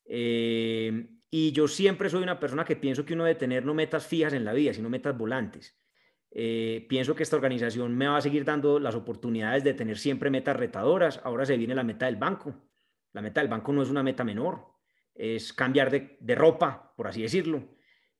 [0.05, 4.05] Eh, y yo siempre soy una persona que pienso que uno debe tener no metas
[4.05, 5.77] fijas en la vida, sino metas volantes.
[6.29, 10.57] pienso que esta organización me va a seguir dando las oportunidades de tener siempre metas
[10.57, 11.21] retadoras.
[11.23, 12.70] Ahora se viene la meta del banco.
[13.13, 14.71] La meta del banco no es una meta menor
[15.15, 17.63] es cambiar de, ropa, por así decirlo.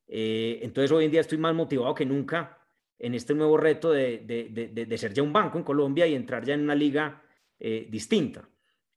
[0.06, 2.58] Eh, entonces hoy en día estoy más motivado que nunca
[2.98, 6.60] en este nuevo reto de, ser ya un banco en Colombia y entrar ya en
[6.60, 7.22] una liga
[7.58, 8.48] eh, distinta.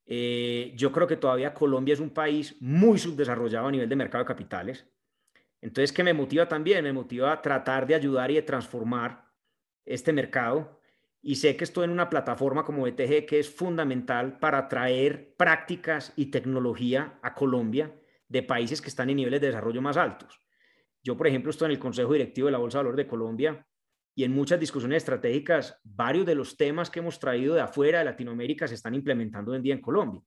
[0.05, 4.23] Eh, yo creo que todavía Colombia es un país muy subdesarrollado a nivel de mercado
[4.23, 4.85] de capitales.
[5.61, 6.83] Entonces, ¿qué me motiva también?
[6.83, 9.25] Me motiva a tratar de ayudar y de transformar
[9.83, 10.79] este mercado
[11.27, 16.13] y sé que estoy en una plataforma como BTG que es fundamental para traer prácticas
[16.15, 20.39] y tecnología a Colombia de países que están en niveles de desarrollo más altos.
[21.03, 23.67] Yo, por ejemplo, estoy en el Consejo Directivo de la Bolsa de Valores de Colombia
[24.13, 28.05] y en muchas discusiones estratégicas, varios de los temas que hemos traído de afuera de
[28.05, 30.21] Latinoamérica se están implementando hoy en día en Colombia.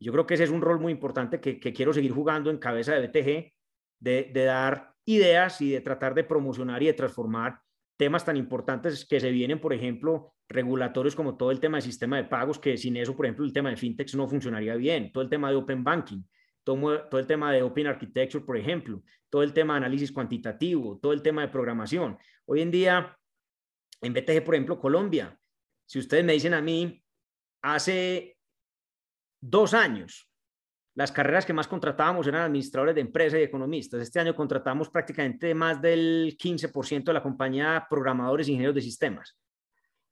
[0.00, 2.94] Yo creo que ese es un rol muy importante que, quiero seguir jugando en cabeza
[2.94, 3.52] de BTG,
[4.00, 7.60] de, de dar ideas y de tratar de promocionar y de transformar
[7.98, 12.16] temas tan importantes que se vienen, por ejemplo, regulatorios como todo el tema del sistema
[12.16, 15.22] de pagos, que sin eso, por ejemplo, el tema de fintechs no funcionaría bien, todo
[15.22, 16.22] el tema de open banking,
[16.64, 20.98] todo, todo el tema de open architecture, por ejemplo, todo el tema de análisis cuantitativo,
[20.98, 22.18] todo el tema de programación.
[22.46, 23.16] Hoy en día,
[24.00, 25.38] en BTG, por ejemplo, Colombia,
[25.86, 27.02] si ustedes me dicen a mí,
[27.62, 28.38] hace
[29.40, 30.28] dos años,
[30.94, 34.02] las carreras que más contratábamos eran administradores de empresas y economistas.
[34.02, 39.37] Este año contratamos prácticamente más del 15% de la compañía programadores e ingenieros de sistemas.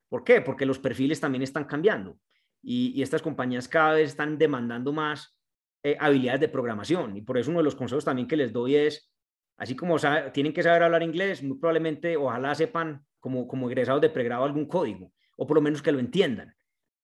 [0.09, 0.41] ¿Por qué?
[0.41, 2.17] Porque los perfiles también están cambiando
[2.61, 5.37] y, estas compañías cada vez están demandando más
[5.83, 7.17] eh, habilidades de programación.
[7.17, 9.11] Y por eso uno de los consejos también que les doy es,
[9.57, 9.97] así como
[10.33, 14.65] tienen que saber hablar inglés, muy probablemente ojalá sepan como, como egresados de pregrado algún
[14.65, 16.53] código, o por lo menos que lo entiendan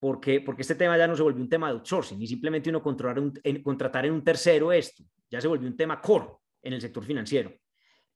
[0.04, 2.82] porque, porque este tema ya no se volvió un tema de outsourcing y simplemente uno
[3.42, 6.26] en, contratar en un tercero esto, ya se volvió un tema core
[6.60, 7.50] en el sector financiero.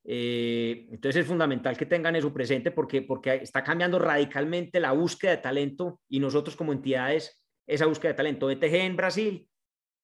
[0.04, 5.32] Eh, entonces es fundamental que tengan eso presente porque, porque está cambiando radicalmente la búsqueda
[5.32, 8.50] de talento y nosotros como entidades, esa búsqueda de talento.
[8.50, 9.48] ETG en Brasil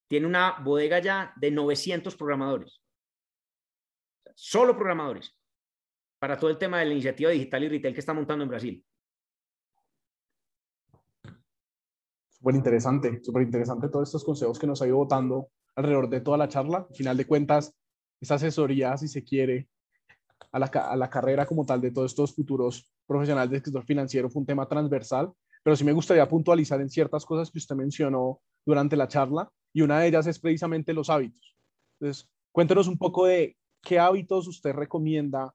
[0.09, 2.83] tiene una bodega ya de 900 programadores,
[4.35, 5.39] solo programadores,
[6.19, 8.85] para todo el tema de la iniciativa digital y retail que está montando en Brasil.
[12.45, 16.37] súper interesante, súper interesante todos estos consejos que nos ha ido votando alrededor de toda
[16.37, 16.87] la charla.
[16.91, 17.75] Al final de cuentas,
[18.21, 19.69] esa asesoría, si se quiere,
[20.53, 24.31] a la, a la carrera como tal de todos estos futuros profesionales del sector financiero
[24.31, 25.33] fue un tema transversal,
[25.63, 29.83] pero sí me gustaría puntualizar en ciertas cosas que usted mencionó durante la charla y
[29.83, 31.57] una de ellas es precisamente los hábitos.
[31.99, 35.55] Entonces, cuéntenos un poco de qué hábitos usted recomienda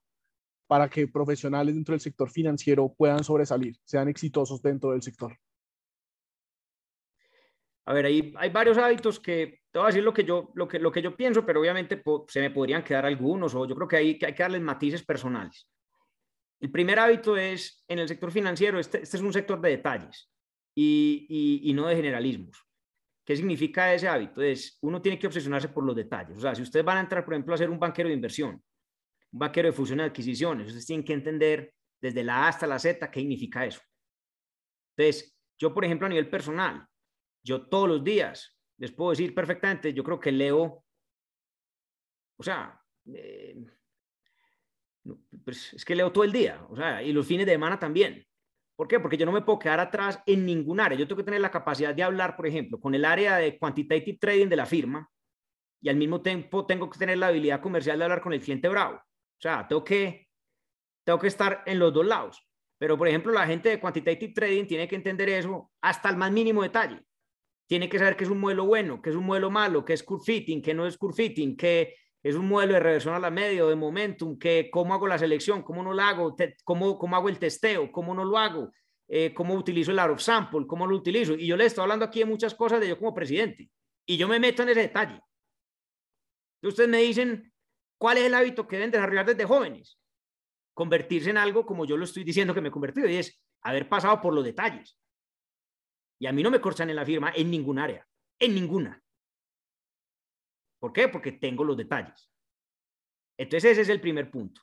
[0.66, 5.36] para que profesionales dentro del sector financiero puedan sobresalir, sean exitosos dentro del sector.
[7.86, 10.66] A ver, hay, hay varios hábitos que, te voy a decir lo que yo, lo
[10.66, 13.88] que, lo que yo pienso, pero obviamente se me podrían quedar algunos, o yo creo
[13.88, 15.68] que hay, que hay que darles matices personales.
[16.58, 20.30] El primer hábito es, en el sector financiero, este, este es un sector de detalles
[20.74, 22.66] y, y, no de generalismos.
[23.24, 24.42] ¿Qué significa ese hábito?
[24.42, 26.36] Es, uno tiene que obsesionarse por los detalles.
[26.36, 28.62] O sea, si ustedes van a entrar, por ejemplo, a ser un banquero de inversión,
[29.32, 32.78] un banquero de fusión y adquisiciones, ustedes tienen que entender desde la A hasta la
[32.78, 33.80] Z qué significa eso.
[34.96, 36.86] Entonces, yo, por ejemplo, a nivel personal,
[37.42, 40.82] yo todos los días les puedo decir perfectamente, yo creo que leo,
[42.38, 42.80] o sea,
[43.14, 43.62] eh,
[45.44, 48.26] pues es que leo todo el día, o sea, y los fines de semana también.
[48.74, 48.98] ¿Por qué?
[48.98, 50.96] Porque yo no me puedo quedar atrás en ningún área.
[50.98, 54.16] Yo tengo que tener la capacidad de hablar, por ejemplo, con el área de quantitative
[54.18, 55.06] trading de la firma
[55.82, 58.70] y al mismo tiempo tengo que tener la habilidad comercial de hablar con el cliente
[58.70, 58.96] bravo.
[58.96, 60.26] O sea, tengo que,
[61.04, 62.48] tengo que estar en los dos lados.
[62.78, 66.32] Pero, por ejemplo, la gente de quantitative trading tiene que entender eso hasta el más
[66.32, 67.04] mínimo detalle.
[67.70, 70.02] Tiene que saber qué es un modelo bueno, qué es un modelo malo, qué es
[70.02, 73.30] curve fitting, qué no es curve fitting, qué es un modelo de reversión a la
[73.30, 77.14] media o de momentum, que cómo hago la selección, cómo no lo hago, cómo, cómo
[77.14, 78.72] hago el testeo, cómo no lo hago,
[79.06, 81.34] eh, cómo utilizo el out of sample, cómo lo utilizo.
[81.34, 83.70] Y yo le estoy hablando aquí de muchas cosas de yo como presidente.
[84.04, 85.20] Y yo me meto en ese detalle.
[86.64, 87.52] Ustedes me dicen,
[87.98, 89.96] ¿cuál es el hábito que deben desarrollar desde jóvenes?
[90.74, 93.88] Convertirse en algo como yo lo estoy diciendo que me he convertido, y es haber
[93.88, 94.98] pasado por los detalles.
[96.20, 98.06] Y a mí no me corchan en la firma en ningún área,
[98.38, 99.02] en ninguna.
[100.78, 101.08] ¿Por qué?
[101.08, 102.30] Porque tengo los detalles.
[103.38, 104.60] Entonces ese es el primer punto.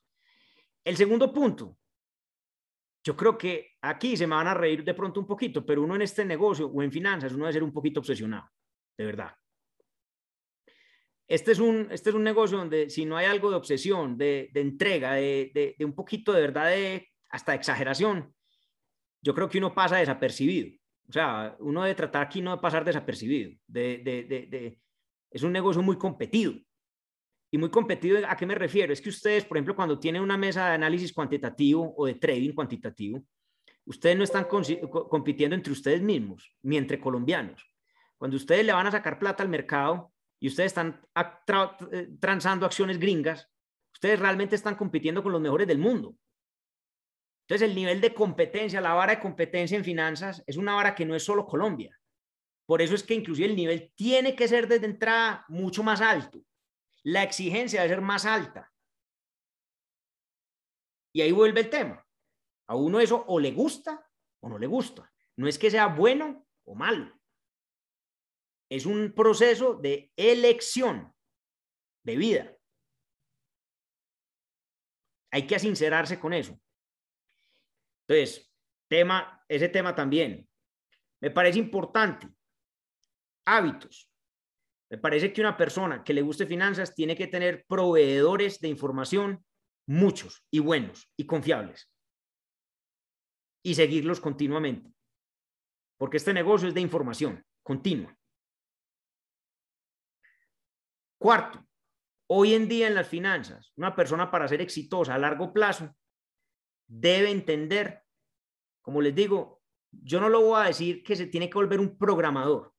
[0.83, 1.77] El segundo punto,
[3.03, 5.95] yo creo que aquí se me van a reír de pronto un poquito, pero uno
[5.95, 8.49] en este negocio o en finanzas, uno debe ser un poquito obsesionado,
[8.97, 9.33] de verdad.
[11.27, 14.49] Este es un, este es un negocio donde si no hay algo de obsesión, de,
[14.53, 18.33] entrega, de, un poquito de verdad, de, hasta exageración,
[19.21, 20.76] yo creo que uno pasa desapercibido.
[21.09, 24.77] O sea, uno debe tratar aquí no de pasar desapercibido, de,
[25.31, 26.53] es un negocio muy competido.
[27.49, 28.91] Y muy competido, ¿a qué me refiero?
[28.91, 32.51] Es que ustedes, por ejemplo, cuando tienen una mesa de análisis cuantitativo o de trading
[32.51, 33.23] cuantitativo,
[33.85, 34.47] ustedes no están
[35.09, 37.65] compitiendo entre ustedes mismos, ni entre colombianos.
[38.17, 40.99] Cuando ustedes le van a sacar plata al mercado y ustedes están
[41.91, 43.49] eh, transando acciones gringas,
[43.93, 46.15] ustedes realmente están compitiendo con los mejores del mundo.
[47.47, 51.05] Entonces, el nivel de competencia, la vara de competencia en finanzas, es una vara que
[51.05, 51.97] no es solo Colombia.
[52.65, 56.43] Por eso es que inclusive el nivel tiene que ser desde entrada mucho más alto.
[57.03, 58.69] La exigencia debe ser más alta.
[61.13, 62.05] Y ahí vuelve el tema.
[62.67, 64.05] A uno eso o le gusta
[64.41, 65.09] o no le gusta.
[65.37, 67.17] No es que sea bueno o malo.
[68.69, 71.15] Es un proceso de elección
[72.03, 72.57] de vida.
[75.31, 76.59] Hay que sincerarse con eso.
[78.07, 78.51] Entonces,
[78.89, 80.47] tema, ese tema también.
[81.21, 82.27] Me parece importante
[83.45, 84.11] hábitos.
[84.89, 89.45] Me parece que una persona que le guste finanzas tiene que tener proveedores de información
[89.87, 91.91] muchos y buenos y confiables
[93.63, 94.93] y seguirlos continuamente.
[95.97, 98.17] Porque este negocio es de información continua.
[101.19, 101.67] Cuarto,
[102.29, 105.93] hoy en día en las finanzas, una persona para ser exitosa a largo plazo
[106.87, 108.03] debe entender,
[108.81, 109.61] como les digo,
[109.91, 112.73] yo no lo voy a decir que se tiene que volver un programador,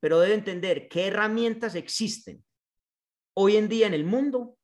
[0.00, 2.44] pero debe entender qué herramientas existen
[3.34, 4.56] hoy en día en el mundo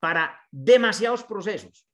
[0.00, 1.86] para demasiados procesos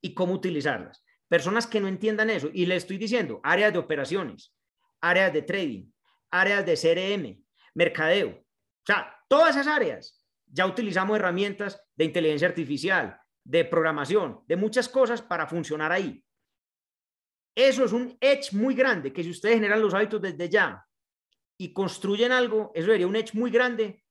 [0.00, 1.04] y cómo utilizarlas.
[1.28, 4.54] Personas que no entiendan eso, y le estoy diciendo, áreas de operaciones,
[5.00, 5.90] áreas de trading,
[6.30, 13.19] áreas de CRM, mercadeo, o sea, todas esas áreas ya utilizamos herramientas de inteligencia artificial,
[13.44, 16.22] de programación, de muchas cosas para funcionar ahí.
[17.54, 20.86] Eso es un edge muy grande que si ustedes generan los hábitos desde ya,
[21.60, 24.02] y construyen algo, eso sería un hecho muy grande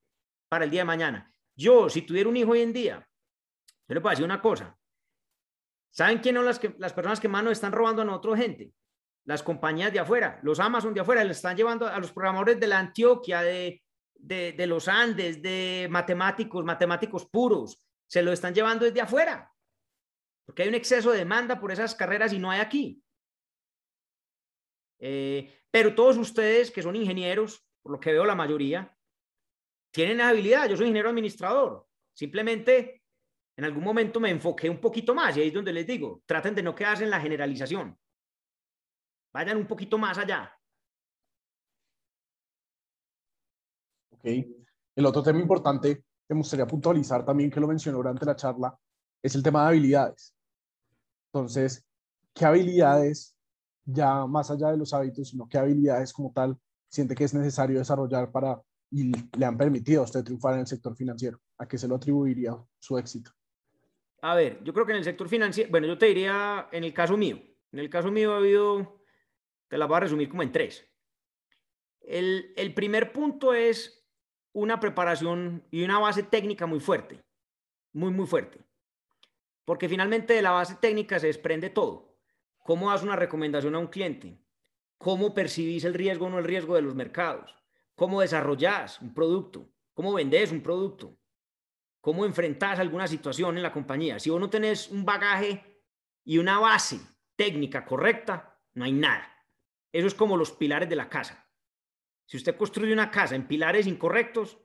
[0.48, 1.34] para el día de mañana.
[1.56, 3.04] Yo, si tuviera un hijo hoy en día,
[3.88, 4.78] yo le puedo decir una cosa.
[5.92, 8.72] ¿Saben quiénes son las, que, las personas que más nos están robando a nosotros gente?
[9.24, 12.68] Las compañías de afuera, los Amazon de afuera, le están llevando a los programadores de
[12.68, 13.82] la Antioquia, de,
[14.14, 19.54] de, de los Andes, de matemáticos, matemáticos puros, se lo están llevando desde afuera.
[20.44, 23.04] Porque hay un exceso de demanda por esas carreras y no hay aquí.
[24.98, 28.98] Eh, pero todos ustedes que son ingenieros, por lo que veo la mayoría,
[29.92, 30.68] tienen habilidad.
[30.68, 31.86] Yo soy ingeniero administrador.
[32.12, 33.04] Simplemente
[33.56, 36.54] en algún momento me enfoqué un poquito más y ahí es donde les digo, traten
[36.56, 37.96] de no quedarse en la generalización.
[39.32, 40.52] Vayan un poquito más allá.
[44.10, 44.24] Ok.
[44.96, 46.04] El otro tema importante
[46.34, 48.76] me gustaría puntualizar también, que lo mencionó durante la charla,
[49.22, 50.34] es el tema de habilidades.
[51.32, 51.84] Entonces,
[52.34, 53.36] ¿qué habilidades
[53.84, 56.56] ya más allá de los hábitos, sino qué habilidades como tal
[56.88, 58.60] siente que es necesario desarrollar para
[58.92, 61.40] y le han permitido a usted triunfar en el sector financiero?
[61.58, 63.30] ¿A qué se lo atribuiría su éxito?
[64.22, 66.92] a ver, yo creo que en el sector financiero, bueno, yo te diría, en el
[66.92, 67.40] caso mío,
[67.72, 69.02] en el caso mío ha habido,
[69.68, 70.86] te la voy a resumir como en tres.
[72.00, 73.99] El, el primer punto es
[74.52, 77.22] una preparación y una base técnica muy fuerte,
[77.92, 78.60] muy, muy fuerte.
[79.64, 82.18] Porque finalmente de la base técnica se desprende todo.
[82.64, 84.38] ¿Cómo das una recomendación a un cliente?
[84.98, 87.54] ¿Cómo percibís el riesgo o no el riesgo de los mercados?
[87.94, 89.70] ¿Cómo desarrollás un producto?
[89.94, 91.16] ¿Cómo vendés un producto?
[92.00, 94.18] ¿Cómo enfrentás alguna situación en la compañía?
[94.18, 95.82] Si vos no tenés un bagaje
[96.24, 96.98] y una base
[97.36, 99.30] técnica correcta, no hay nada.
[99.92, 101.49] Eso es como los pilares de la casa.
[102.30, 104.56] Si usted construye una casa en pilares incorrectos,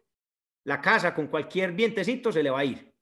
[0.65, 2.95] la casa con cualquier vientecito se le va a ir.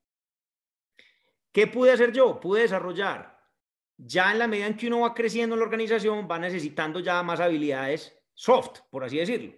[1.51, 2.39] ¿Qué pude hacer yo?
[2.39, 3.45] Pude desarrollar.
[3.97, 7.22] Ya en la medida en que uno va creciendo en la organización, va necesitando ya
[7.24, 9.53] más habilidades soft, por así decirlo,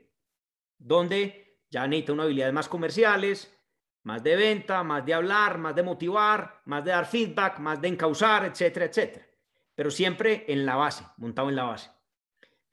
[0.75, 3.55] donde ya necesita unas habilidades más comerciales,
[4.01, 7.89] más de venta, más de hablar, más de motivar, más de dar feedback, más de
[7.89, 9.27] encauzar, etcétera, etcétera.
[9.75, 11.94] Pero siempre en la base, montado en la base.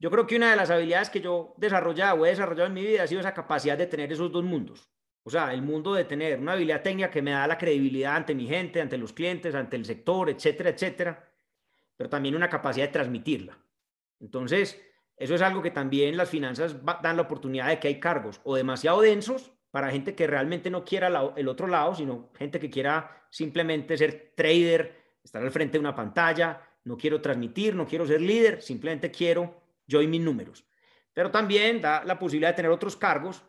[0.03, 2.83] Yo creo que una de las habilidades que yo desarrollado o he desarrollado en mi
[2.83, 4.91] vida ha sido esa capacidad de tener esos dos mundos.
[5.23, 8.35] O sea, el mundo de tener una habilidad técnica que me da la credibilidad ante
[8.35, 11.33] mi gente, ante los clientes, ante el sector, etcétera, etcétera,
[11.97, 13.57] pero también una capacidad de transmitirla.
[14.19, 14.85] Entonces,
[15.17, 18.57] eso es algo que también las finanzas dan la oportunidad de que hay cargos o
[18.57, 23.25] demasiado densos para gente que realmente no quiera el otro lado, sino gente que quiera
[23.31, 28.21] simplemente ser trader, estar al frente de una pantalla, no quiero transmitir, no quiero ser
[28.21, 30.65] líder, simplemente quiero yo y mis números.
[31.13, 33.45] Pero también da la posibilidad de tener otros cargos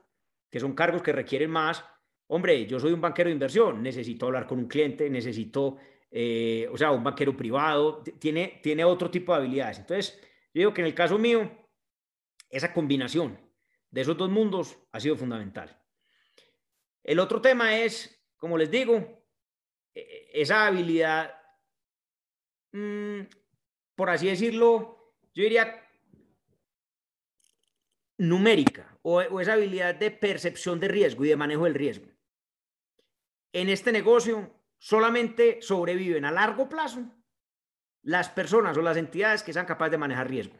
[0.49, 1.83] que son cargos que requieren más.
[2.27, 5.77] Hombre, yo soy un banquero de inversión, necesito hablar con un cliente, necesito,
[6.11, 9.79] eh, o sea, un banquero privado, tiene, tiene otro tipo de habilidades.
[9.79, 10.19] Entonces,
[10.53, 11.49] yo digo que en el caso mío,
[12.51, 13.39] esa combinación
[13.89, 15.75] de esos dos mundos ha sido fundamental.
[17.03, 18.95] El otro tema es, como les digo,
[19.93, 21.35] e, e, esa habilidad,
[22.73, 23.21] mm,
[23.95, 25.82] por así decirlo, yo diría
[28.17, 32.07] numérica o, esa habilidad de percepción de riesgo y de manejo del riesgo.
[33.51, 37.03] En este negocio solamente sobreviven a largo plazo
[38.01, 40.57] las personas o las entidades que sean capaces de manejar riesgo.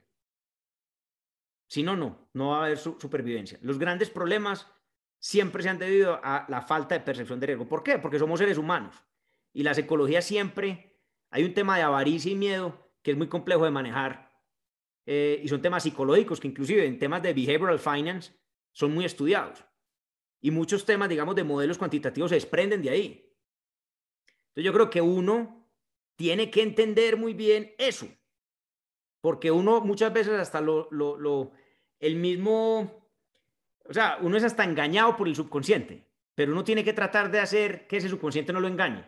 [1.67, 3.57] Si no, no, no va a haber supervivencia.
[3.61, 4.67] Los grandes problemas
[5.19, 7.67] siempre se han debido a la falta de percepción de riesgo.
[7.67, 7.97] ¿Por qué?
[7.97, 9.03] Porque somos seres humanos
[9.53, 10.99] y la psicología siempre,
[11.29, 14.32] hay un tema de avaricia y miedo que es muy complejo de manejar
[15.05, 18.33] eh, y son temas psicológicos que inclusive en temas de behavioral finance
[18.71, 19.63] son muy estudiados.
[20.41, 23.33] Y muchos temas, digamos, de modelos cuantitativos se desprenden de ahí.
[24.49, 25.69] Entonces yo creo que uno
[26.15, 28.07] tiene que entender muy bien eso,
[29.21, 31.51] porque uno muchas veces hasta lo, lo, lo
[31.99, 33.09] el mismo,
[33.85, 37.39] o sea, uno es hasta engañado por el subconsciente, pero uno tiene que tratar de
[37.39, 39.05] hacer que ese subconsciente no lo engañe.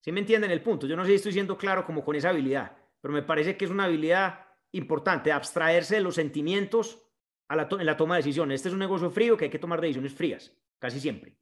[0.00, 0.86] ¿Sí me entienden el punto?
[0.86, 3.64] Yo no sé si estoy siendo claro como con esa habilidad pero me parece que
[3.64, 7.02] es una habilidad importante, abstraerse de los sentimientos
[7.48, 8.56] a la en la toma de decisiones.
[8.56, 11.36] Este es un negocio frío que hay que tomar decisiones frías, casi siempre.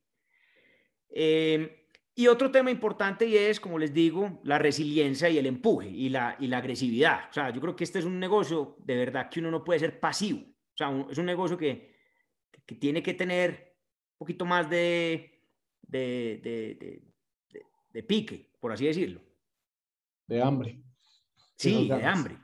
[1.08, 5.88] Eh, y otro tema importante y es, como les digo, la resiliencia y el empuje
[5.88, 7.28] y la, y la agresividad.
[7.28, 9.80] O sea, yo creo que este es un negocio de verdad que uno no puede
[9.80, 10.40] ser pasivo.
[10.40, 11.94] O sea, es un negocio que,
[12.64, 13.76] que tiene que tener
[14.12, 15.42] un poquito más de,
[15.82, 17.02] de, de,
[17.90, 19.20] de pique, por así decirlo.
[20.26, 20.85] De hambre.
[21.56, 22.38] Sí, de hambre.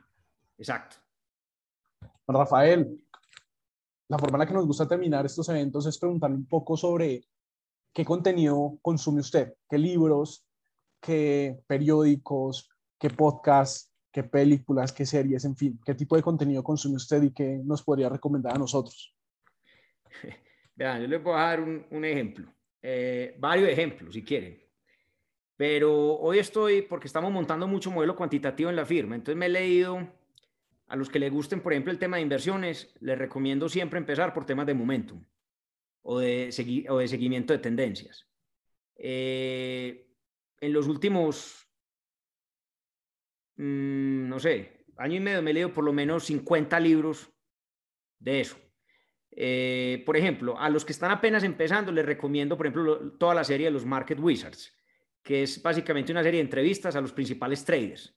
[0.57, 0.97] Exacto.
[2.27, 2.99] Rafael,
[4.07, 7.23] la forma en la que nos gusta terminar estos eventos es preguntarle un poco sobre
[7.93, 10.45] qué contenido consume usted, qué libros,
[11.01, 16.95] qué periódicos, qué podcasts, qué películas, qué series, en fin, qué tipo de contenido consume
[16.95, 19.15] usted y qué nos podría recomendar a nosotros.
[20.75, 22.51] Vean, yo les voy a dar un, ejemplo,
[22.81, 24.62] eh, varios ejemplos si quieren.
[25.55, 29.49] Pero hoy estoy, porque estamos montando mucho modelo cuantitativo en la firma, entonces me he
[29.49, 30.09] leído,
[30.87, 34.33] a los que les gusten, por ejemplo, el tema de inversiones, les recomiendo siempre empezar
[34.33, 35.23] por temas de momentum
[36.01, 38.27] o de, o de seguimiento de tendencias.
[38.95, 40.07] Eh,
[40.59, 41.67] en los últimos,
[43.55, 47.31] mm, no sé, año y medio me he leído por lo menos 50 libros
[48.19, 48.57] de eso.
[49.31, 53.43] Eh, por ejemplo, a los que están apenas empezando, les recomiendo, por ejemplo, toda la
[53.43, 54.73] serie de los Market Wizards
[55.23, 58.13] que es básicamente una serie de entrevistas a los principales traders.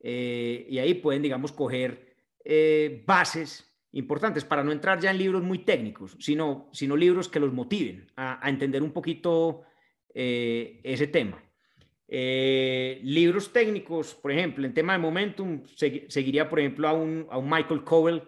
[0.00, 5.42] Eh, y ahí pueden, digamos, coger eh, bases importantes para no entrar ya en libros
[5.42, 9.62] muy técnicos, sino, sino libros que los motiven a, entender un poquito
[10.12, 11.42] eh, ese tema.
[12.06, 15.62] libros técnicos, por ejemplo, en tema de momentum,
[16.08, 18.22] seguiría, por ejemplo, a un, a un Michael Cowell,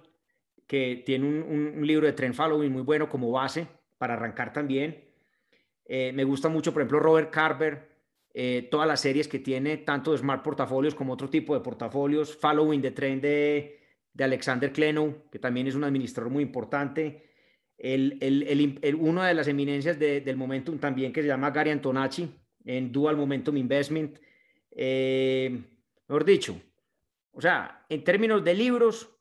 [0.67, 3.69] que tiene un, un, libro de trend following muy bueno como base
[3.99, 5.05] para arrancar también.
[5.89, 7.96] me gusta mucho, por ejemplo, Robert Carver,
[8.39, 12.37] eh, todas las series que tiene, tanto de Smart Portafolios como otro tipo de portafolios,
[12.37, 13.81] Following the Trend de,
[14.13, 17.31] de Alexander Klenow, que también es un administrador muy importante,
[17.79, 22.29] el, el, el, uno de las eminencias del Momentum también que se llama Gary Antonacci
[22.67, 24.19] en Dual Momentum Investment.
[24.71, 25.59] Eh,
[26.07, 26.61] mejor dicho,
[27.33, 29.19] o sea, en términos de libros,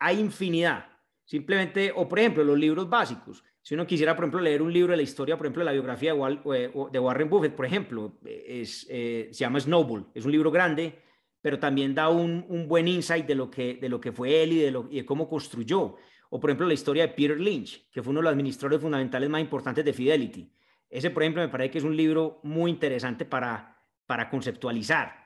[0.00, 0.86] hay infinidad.
[1.28, 3.44] Simplemente, o por ejemplo, los libros básicos.
[3.60, 5.72] Si uno quisiera, por ejemplo, leer un libro de la historia, por ejemplo, de la
[5.72, 10.06] biografía de, Warren Buffett, por ejemplo, es, eh, se llama Snowball.
[10.14, 11.02] Es un libro grande,
[11.42, 14.54] pero también da un, un, buen insight de lo, que, de lo que fue él
[14.54, 15.96] y de, lo, y de cómo construyó.
[16.30, 19.28] O, por ejemplo, la historia de Peter Lynch, que fue uno de los administradores fundamentales
[19.28, 20.50] más importantes de Fidelity.
[20.88, 23.76] Ese, por ejemplo, me parece que es un libro muy interesante para,
[24.06, 25.17] para conceptualizar.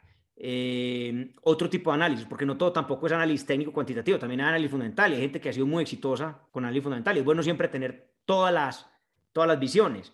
[0.45, 4.49] Eh, otro tipo de análisis, porque no todo tampoco es análisis técnico cuantitativo, también hay
[4.49, 7.15] análisis fundamental hay gente que ha sido muy exitosa con análisis fundamental.
[7.15, 8.91] Y es bueno siempre tener todas las,
[9.31, 10.13] todas las visiones.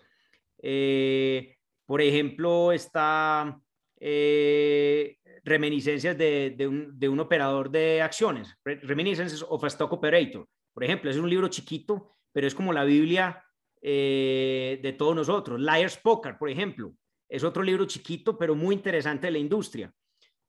[0.61, 3.59] Eh, por ejemplo, está
[3.99, 10.47] eh, reminiscencias de, de, un, de, un, operador de acciones, Reminiscences of a Stock Operator.
[10.75, 13.43] Por ejemplo, es un libro chiquito, pero es como la Biblia
[13.81, 15.59] de todos nosotros.
[15.59, 16.93] Liar's Poker, por ejemplo,
[17.27, 19.91] es otro libro chiquito, pero muy interesante de la industria.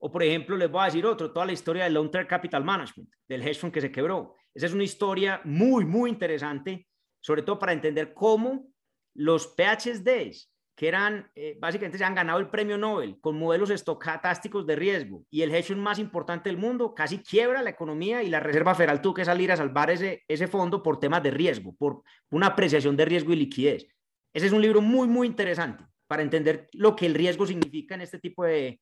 [0.03, 2.65] O, por ejemplo, les voy a decir otro, toda la historia del Long Term Capital
[2.65, 4.35] Management, del hedge fund que se quebró.
[4.55, 6.89] Esa es una historia muy, muy interesante,
[7.21, 8.73] sobre todo para entender cómo
[9.15, 14.67] los PhDs, que eran, eh, básicamente se han ganado el premio Nobel con modelos estocásticos
[14.67, 18.31] de riesgo, y el hedge fund más importante del mundo casi quiebra la economía y
[18.31, 21.75] la Reserva Federal tuvo que salir a salvar ese, ese fondo por temas de riesgo,
[21.77, 23.87] por una apreciación de riesgo y liquidez.
[24.33, 28.01] Ese es un libro muy, muy interesante para entender lo que el riesgo significa en
[28.01, 28.81] este tipo de,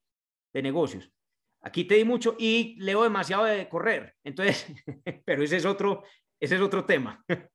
[0.53, 1.13] de negocios.
[1.61, 4.67] Aquí te di mucho y leo demasiado de correr, entonces,
[5.25, 6.05] pero ese es otro,
[6.41, 7.25] ese es otro tema.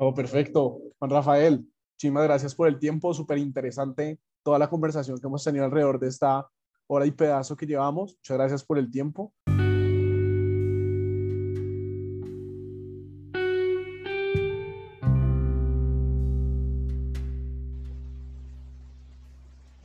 [0.00, 0.78] Oh, perfecto.
[0.96, 5.66] Juan Rafael, muchísimas gracias por el tiempo, súper interesante toda la conversación que hemos tenido
[5.66, 6.48] alrededor de esta
[6.86, 8.16] hora y pedazo que llevamos.
[8.16, 9.34] Muchas gracias por el tiempo.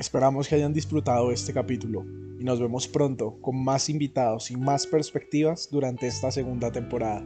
[0.04, 2.06] Esperamos que hayan disfrutado este capítulo
[2.38, 7.24] y nos vemos pronto con más invitados y más perspectivas durante esta segunda temporada.